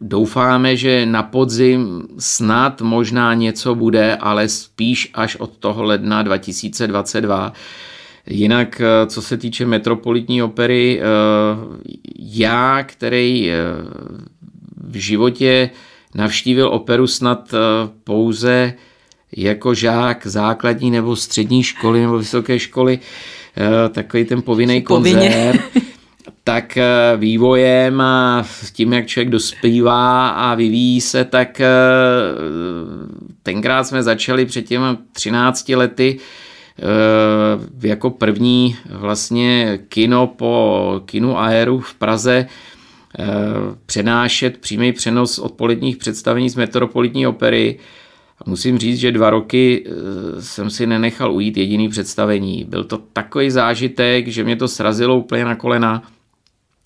doufáme, 0.00 0.76
že 0.76 1.06
na 1.06 1.22
podzim 1.22 2.08
snad 2.18 2.80
možná 2.80 3.34
něco 3.34 3.74
bude, 3.74 4.16
ale 4.16 4.48
spíš 4.48 5.10
až 5.14 5.36
od 5.36 5.56
toho 5.56 5.82
ledna 5.82 6.22
2022. 6.22 7.52
Jinak, 8.30 8.80
eh, 8.80 9.06
co 9.06 9.22
se 9.22 9.36
týče 9.36 9.66
metropolitní 9.66 10.42
opery, 10.42 11.00
eh, 11.00 11.04
já, 12.18 12.82
který 12.82 13.50
eh, 13.50 13.54
v 14.90 14.96
životě 14.96 15.70
navštívil 16.14 16.68
operu 16.68 17.06
snad 17.06 17.54
pouze 18.04 18.74
jako 19.36 19.74
žák 19.74 20.26
základní 20.26 20.90
nebo 20.90 21.16
střední 21.16 21.62
školy 21.62 22.00
nebo 22.00 22.18
vysoké 22.18 22.58
školy, 22.58 22.98
takový 23.92 24.24
ten 24.24 24.42
povinný 24.42 24.82
koncert, 24.82 25.60
tak 26.44 26.78
vývojem 27.16 28.00
a 28.00 28.46
tím, 28.72 28.92
jak 28.92 29.06
člověk 29.06 29.30
dospívá 29.30 30.28
a 30.28 30.54
vyvíjí 30.54 31.00
se, 31.00 31.24
tak 31.24 31.60
tenkrát 33.42 33.84
jsme 33.84 34.02
začali 34.02 34.46
před 34.46 34.62
těmi 34.62 34.86
13 35.12 35.68
lety 35.68 36.18
jako 37.82 38.10
první 38.10 38.76
vlastně 38.90 39.78
kino 39.88 40.26
po 40.26 41.02
kinu 41.04 41.38
Aeru 41.38 41.80
v 41.80 41.94
Praze 41.94 42.46
eh, 43.18 43.24
přenášet 43.86 44.58
přímý 44.58 44.92
přenos 44.92 45.38
odpoledních 45.38 45.96
představení 45.96 46.50
z 46.50 46.56
Metropolitní 46.56 47.26
opery. 47.26 47.78
A 48.38 48.50
musím 48.50 48.78
říct, 48.78 48.98
že 48.98 49.12
dva 49.12 49.30
roky 49.30 49.84
eh, 49.86 50.42
jsem 50.42 50.70
si 50.70 50.86
nenechal 50.86 51.32
ujít 51.32 51.56
jediný 51.56 51.88
představení. 51.88 52.64
Byl 52.68 52.84
to 52.84 52.98
takový 52.98 53.50
zážitek, 53.50 54.28
že 54.28 54.44
mě 54.44 54.56
to 54.56 54.68
srazilo 54.68 55.18
úplně 55.18 55.44
na 55.44 55.54
kolena. 55.54 56.02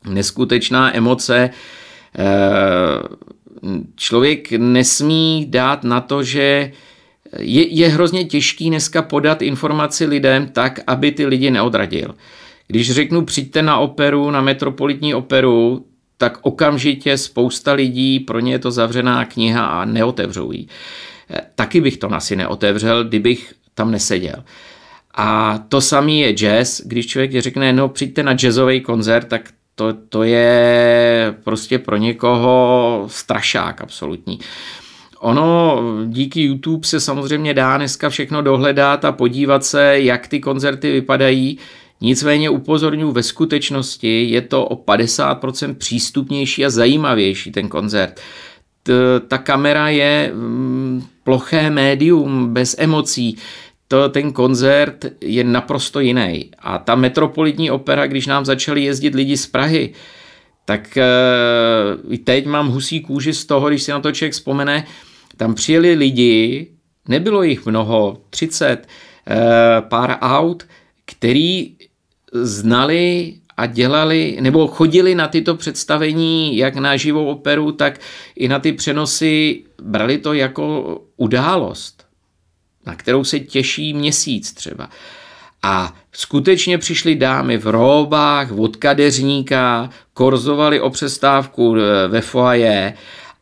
Neskutečná 0.08 0.96
emoce. 0.96 1.50
Člověk 3.96 4.52
nesmí 4.52 5.46
dát 5.50 5.84
na 5.84 6.00
to, 6.00 6.22
že 6.22 6.72
je, 7.38 7.74
je 7.74 7.88
hrozně 7.88 8.24
těžký 8.24 8.68
dneska 8.68 9.02
podat 9.02 9.42
informaci 9.42 10.04
lidem 10.06 10.48
tak, 10.48 10.80
aby 10.86 11.12
ty 11.12 11.26
lidi 11.26 11.50
neodradil. 11.50 12.14
Když 12.66 12.92
řeknu 12.92 13.24
přijďte 13.24 13.62
na 13.62 13.78
operu, 13.78 14.30
na 14.30 14.40
metropolitní 14.40 15.14
operu, 15.14 15.86
tak 16.16 16.38
okamžitě 16.42 17.18
spousta 17.18 17.72
lidí, 17.72 18.20
pro 18.20 18.40
ně 18.40 18.52
je 18.52 18.58
to 18.58 18.70
zavřená 18.70 19.24
kniha 19.24 19.66
a 19.66 19.84
neotevřou 19.84 20.52
ji. 20.52 20.66
Eh, 21.30 21.40
taky 21.54 21.80
bych 21.80 21.96
to 21.96 22.14
asi 22.14 22.36
neotevřel, 22.36 23.04
kdybych 23.04 23.54
tam 23.74 23.90
neseděl. 23.90 24.44
A 25.14 25.58
to 25.68 25.80
samý 25.80 26.20
je 26.20 26.32
jazz, 26.32 26.80
když 26.84 27.06
člověk 27.06 27.40
řekne, 27.40 27.72
no 27.72 27.88
přijďte 27.88 28.22
na 28.22 28.34
jazzový 28.34 28.80
koncert, 28.80 29.28
tak 29.28 29.50
to, 29.74 29.92
to 29.92 30.22
je 30.22 31.34
prostě 31.44 31.78
pro 31.78 31.96
někoho 31.96 33.04
strašák 33.06 33.80
absolutní. 33.80 34.38
Ono 35.22 35.82
díky 36.06 36.42
YouTube 36.42 36.86
se 36.86 37.00
samozřejmě 37.00 37.54
dá 37.54 37.76
dneska 37.76 38.08
všechno 38.08 38.42
dohledat 38.42 39.04
a 39.04 39.12
podívat 39.12 39.64
se, 39.64 40.00
jak 40.00 40.28
ty 40.28 40.40
koncerty 40.40 40.92
vypadají. 40.92 41.58
Nicméně 42.00 42.50
upozorňuji, 42.50 43.12
ve 43.12 43.22
skutečnosti 43.22 44.24
je 44.30 44.40
to 44.40 44.64
o 44.66 44.76
50% 44.76 45.74
přístupnější 45.74 46.64
a 46.64 46.70
zajímavější 46.70 47.52
ten 47.52 47.68
koncert. 47.68 48.20
T- 48.82 49.20
ta 49.28 49.38
kamera 49.38 49.88
je 49.88 50.30
mm, 50.34 51.02
ploché 51.24 51.70
médium, 51.70 52.54
bez 52.54 52.76
emocí. 52.78 53.36
To, 53.88 54.08
ten 54.08 54.32
koncert 54.32 55.04
je 55.20 55.44
naprosto 55.44 56.00
jiný. 56.00 56.50
A 56.58 56.78
ta 56.78 56.94
metropolitní 56.94 57.70
opera, 57.70 58.06
když 58.06 58.26
nám 58.26 58.44
začali 58.44 58.84
jezdit 58.84 59.14
lidi 59.14 59.36
z 59.36 59.46
Prahy, 59.46 59.92
tak 60.64 60.96
e, 60.96 61.06
teď 62.24 62.46
mám 62.46 62.68
husí 62.68 63.00
kůži 63.00 63.34
z 63.34 63.44
toho, 63.44 63.68
když 63.68 63.82
si 63.82 63.90
na 63.90 64.00
to 64.00 64.12
člověk 64.12 64.32
vzpomene, 64.32 64.86
tam 65.36 65.54
přijeli 65.54 65.94
lidi, 65.94 66.66
nebylo 67.08 67.42
jich 67.42 67.66
mnoho, 67.66 68.20
30, 68.30 68.88
eh, 69.26 69.36
pár 69.80 70.18
aut, 70.20 70.66
který 71.04 71.76
znali 72.32 73.34
a 73.56 73.66
dělali, 73.66 74.38
nebo 74.40 74.68
chodili 74.68 75.14
na 75.14 75.28
tyto 75.28 75.54
představení, 75.54 76.56
jak 76.56 76.74
na 76.74 76.96
živou 76.96 77.26
operu, 77.26 77.72
tak 77.72 78.00
i 78.36 78.48
na 78.48 78.58
ty 78.58 78.72
přenosy, 78.72 79.64
brali 79.82 80.18
to 80.18 80.32
jako 80.32 80.98
událost, 81.16 82.06
na 82.86 82.94
kterou 82.94 83.24
se 83.24 83.40
těší 83.40 83.94
měsíc 83.94 84.52
třeba. 84.52 84.90
A 85.62 85.94
skutečně 86.12 86.78
přišly 86.78 87.14
dámy 87.14 87.58
v 87.58 87.66
róbách, 87.66 88.52
od 88.52 88.76
kadeřníka, 88.76 89.90
korzovali 90.14 90.80
o 90.80 90.90
přestávku 90.90 91.76
eh, 91.76 92.08
ve 92.08 92.20
foaje 92.20 92.94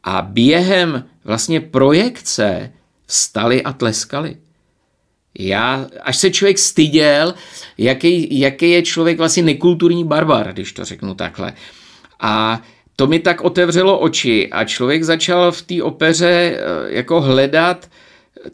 a 0.04 0.22
během 0.22 1.04
vlastně 1.24 1.60
projekce 1.60 2.72
vstali 3.06 3.62
a 3.62 3.72
tleskali. 3.72 4.36
Já, 5.38 5.86
až 6.02 6.16
se 6.16 6.30
člověk 6.30 6.58
styděl, 6.58 7.34
jaký, 7.78 8.40
jaký 8.40 8.70
je 8.70 8.82
člověk 8.82 9.18
vlastně 9.18 9.42
nekulturní 9.42 10.04
barbar, 10.04 10.52
když 10.52 10.72
to 10.72 10.84
řeknu 10.84 11.14
takhle. 11.14 11.52
A 12.20 12.62
to 12.96 13.06
mi 13.06 13.18
tak 13.18 13.40
otevřelo 13.40 13.98
oči 13.98 14.50
a 14.50 14.64
člověk 14.64 15.04
začal 15.04 15.52
v 15.52 15.62
té 15.62 15.82
opeře 15.82 16.28
eh, 16.28 16.60
jako 16.86 17.20
hledat 17.20 17.90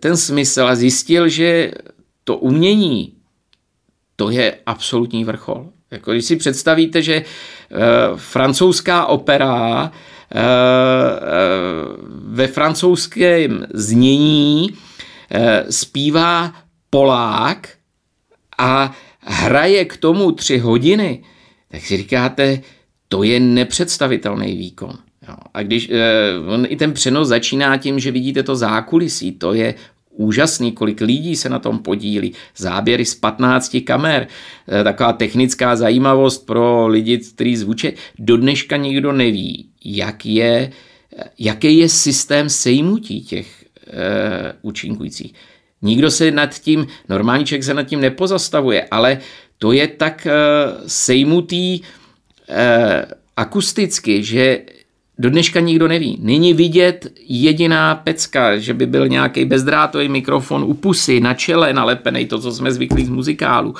ten 0.00 0.16
smysl 0.16 0.66
a 0.66 0.74
zjistil, 0.74 1.28
že 1.28 1.70
to 2.24 2.36
umění, 2.36 3.12
to 4.16 4.30
je 4.30 4.58
absolutní 4.66 5.24
vrchol. 5.24 5.66
Jako 5.90 6.12
když 6.12 6.24
si 6.24 6.36
představíte, 6.36 7.02
že 7.02 7.14
e, 7.14 7.24
francouzská 8.16 9.06
opera 9.06 9.92
eh, 9.94 10.15
ve 12.28 12.46
francouzském 12.46 13.66
znění 13.74 14.70
eh, 15.30 15.64
zpívá 15.70 16.54
Polák 16.90 17.68
a 18.58 18.96
hraje 19.20 19.84
k 19.84 19.96
tomu 19.96 20.32
tři 20.32 20.58
hodiny, 20.58 21.22
tak 21.68 21.80
si 21.80 21.96
říkáte, 21.96 22.60
to 23.08 23.22
je 23.22 23.40
nepředstavitelný 23.40 24.56
výkon. 24.56 24.98
A 25.54 25.62
když 25.62 25.90
on 26.48 26.66
i 26.68 26.76
ten 26.76 26.92
přenos 26.92 27.28
začíná 27.28 27.76
tím, 27.76 27.98
že 27.98 28.10
vidíte 28.10 28.42
to 28.42 28.56
zákulisí, 28.56 29.32
to 29.32 29.54
je 29.54 29.74
úžasný, 30.10 30.72
kolik 30.72 31.00
lidí 31.00 31.36
se 31.36 31.48
na 31.48 31.58
tom 31.58 31.78
podílí. 31.78 32.32
Záběry 32.56 33.04
z 33.04 33.14
15 33.14 33.76
kamer, 33.84 34.26
taková 34.84 35.12
technická 35.12 35.76
zajímavost 35.76 36.46
pro 36.46 36.86
lidi, 36.86 37.18
kteří 37.18 37.56
zvuče. 37.56 37.92
Do 38.18 38.36
dneška 38.36 38.76
nikdo 38.76 39.12
neví, 39.12 39.68
jak 39.94 40.26
je, 40.26 40.72
jaký 41.38 41.78
je 41.78 41.88
systém 41.88 42.48
sejmutí 42.48 43.20
těch 43.20 43.64
e, 43.86 44.52
účinkujících. 44.62 45.34
Nikdo 45.82 46.10
se 46.10 46.30
nad 46.30 46.58
tím, 46.58 46.86
normální 47.08 47.44
člověk 47.44 47.64
se 47.64 47.74
nad 47.74 47.82
tím 47.82 48.00
nepozastavuje, 48.00 48.88
ale 48.90 49.18
to 49.58 49.72
je 49.72 49.88
tak 49.88 50.26
e, 50.26 50.32
sejmutý 50.86 51.80
e, 52.48 53.06
akusticky, 53.36 54.22
že 54.22 54.62
do 55.18 55.30
dneška 55.30 55.60
nikdo 55.60 55.88
neví. 55.88 56.18
Není 56.20 56.54
vidět 56.54 57.12
jediná 57.26 57.94
pecka, 57.94 58.58
že 58.58 58.74
by 58.74 58.86
byl 58.86 59.08
nějaký 59.08 59.44
bezdrátový 59.44 60.08
mikrofon 60.08 60.64
u 60.64 60.74
pusy, 60.74 61.20
na 61.20 61.34
čele 61.34 61.72
nalepený, 61.72 62.26
to, 62.26 62.38
co 62.38 62.52
jsme 62.52 62.72
zvyklí 62.72 63.04
z 63.04 63.08
muzikálu. 63.08 63.74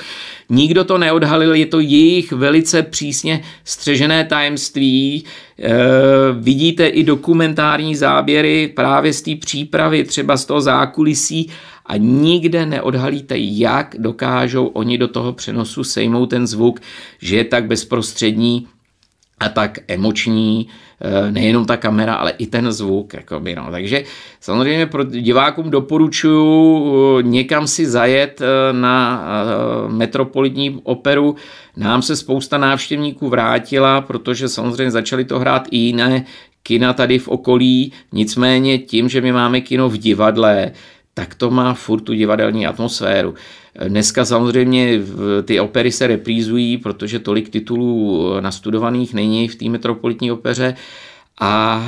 Nikdo 0.49 0.83
to 0.83 0.97
neodhalil, 0.97 1.53
je 1.53 1.65
to 1.65 1.79
jejich 1.79 2.31
velice 2.31 2.83
přísně 2.83 3.43
střežené 3.63 4.25
tajemství. 4.25 5.23
E, 5.59 5.73
vidíte 6.33 6.87
i 6.87 7.03
dokumentární 7.03 7.95
záběry 7.95 8.67
právě 8.75 9.13
z 9.13 9.21
té 9.21 9.35
přípravy, 9.35 10.03
třeba 10.03 10.37
z 10.37 10.45
toho 10.45 10.61
zákulisí 10.61 11.49
a 11.85 11.97
nikde 11.97 12.65
neodhalíte, 12.65 13.35
jak 13.37 13.95
dokážou 13.99 14.67
oni 14.67 14.97
do 14.97 15.07
toho 15.07 15.33
přenosu 15.33 15.83
sejmout 15.83 16.25
ten 16.25 16.47
zvuk, 16.47 16.79
že 17.21 17.37
je 17.37 17.43
tak 17.43 17.65
bezprostřední 17.65 18.67
a 19.39 19.49
tak 19.49 19.79
emoční, 19.87 20.67
Eh, 21.01 21.31
nejenom 21.31 21.65
ta 21.65 21.77
kamera, 21.77 22.13
ale 22.13 22.31
i 22.31 22.47
ten 22.47 22.71
zvuk. 22.71 23.13
Jakoby, 23.13 23.55
no. 23.55 23.67
Takže 23.71 24.03
samozřejmě 24.39 24.85
pro 24.85 25.03
divákům 25.03 25.69
doporučuji 25.69 27.19
eh, 27.19 27.23
někam 27.23 27.67
si 27.67 27.85
zajet 27.85 28.41
eh, 28.41 28.73
na 28.73 29.23
metropolitní 29.87 30.81
operu. 30.83 31.35
Nám 31.77 32.01
se 32.01 32.15
spousta 32.15 32.57
návštěvníků 32.57 33.29
vrátila, 33.29 34.01
protože 34.01 34.49
samozřejmě 34.49 34.91
začali 34.91 35.25
to 35.25 35.39
hrát 35.39 35.67
i 35.71 35.77
jiné 35.77 36.25
kina 36.63 36.93
tady 36.93 37.19
v 37.19 37.27
okolí, 37.27 37.91
nicméně 38.11 38.77
tím, 38.77 39.09
že 39.09 39.21
my 39.21 39.31
máme 39.31 39.61
kino 39.61 39.89
v 39.89 39.97
divadle, 39.97 40.71
tak 41.17 41.35
to 41.35 41.49
má 41.51 41.73
furt 41.73 42.01
tu 42.01 42.13
divadelní 42.13 42.67
atmosféru. 42.67 43.33
Dneska 43.87 44.25
samozřejmě 44.25 44.99
ty 45.43 45.59
opery 45.59 45.91
se 45.91 46.07
reprízují, 46.07 46.77
protože 46.77 47.19
tolik 47.19 47.49
titulů 47.49 48.29
nastudovaných 48.39 49.13
není 49.13 49.47
v 49.47 49.55
té 49.55 49.69
metropolitní 49.69 50.31
opeře, 50.31 50.75
a 51.41 51.81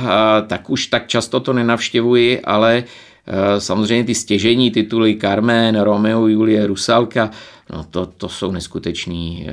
tak 0.46 0.70
už 0.70 0.86
tak 0.86 1.06
často 1.06 1.40
to 1.40 1.52
nenavštěvuji, 1.52 2.40
ale 2.40 2.84
samozřejmě 3.58 4.04
ty 4.04 4.14
stěžení 4.14 4.70
tituly 4.70 5.18
Carmen, 5.20 5.80
Romeo, 5.80 6.26
Julie, 6.26 6.66
Rusalka, 6.66 7.30
no 7.72 7.84
to, 7.84 8.06
to 8.06 8.28
jsou 8.28 8.50
neskutečný 8.50 9.46
uh, 9.46 9.52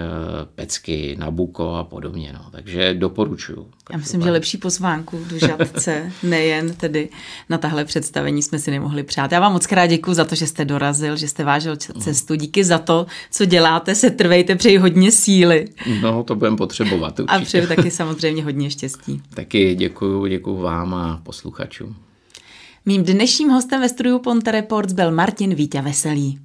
pecky, 0.55 1.15
Nabuko 1.19 1.73
a 1.73 1.83
podobně, 1.83 2.33
no. 2.33 2.45
takže 2.51 2.93
doporučuju. 2.93 3.67
Já 3.91 3.97
myslím, 3.97 4.21
že 4.21 4.31
lepší 4.31 4.57
pozvánku 4.57 5.19
do 5.29 5.39
Žadce, 5.39 6.11
nejen 6.23 6.73
tedy 6.73 7.09
na 7.49 7.57
tahle 7.57 7.85
představení 7.85 8.43
jsme 8.43 8.59
si 8.59 8.71
nemohli 8.71 9.03
přát. 9.03 9.31
Já 9.31 9.39
vám 9.39 9.53
moc 9.53 9.67
krát 9.67 9.87
děkuji 9.87 10.13
za 10.13 10.25
to, 10.25 10.35
že 10.35 10.47
jste 10.47 10.65
dorazil, 10.65 11.17
že 11.17 11.27
jste 11.27 11.43
vážil 11.43 11.75
cestu. 11.77 12.35
Díky 12.35 12.63
za 12.63 12.77
to, 12.77 13.05
co 13.31 13.45
děláte, 13.45 13.95
se 13.95 14.09
trvejte, 14.09 14.55
přeji 14.55 14.77
hodně 14.77 15.11
síly. 15.11 15.65
No, 16.01 16.23
to 16.23 16.35
budeme 16.35 16.57
potřebovat 16.57 17.19
určitě. 17.19 17.37
A 17.37 17.45
přeji 17.45 17.67
taky 17.67 17.91
samozřejmě 18.01 18.43
hodně 18.43 18.69
štěstí. 18.69 19.21
Taky 19.33 19.75
děkuji, 19.75 20.27
děkuji 20.27 20.61
vám 20.61 20.93
a 20.93 21.21
posluchačům. 21.23 22.06
Mým 22.87 23.03
dnešním 23.03 23.49
hostem 23.49 23.81
ve 23.81 23.89
studiu 23.89 24.19
Ponte 24.19 24.51
Reports 24.51 24.93
byl 24.93 25.11
Martin 25.11 25.55
Vítě 25.55 25.81
Veselý. 25.81 26.39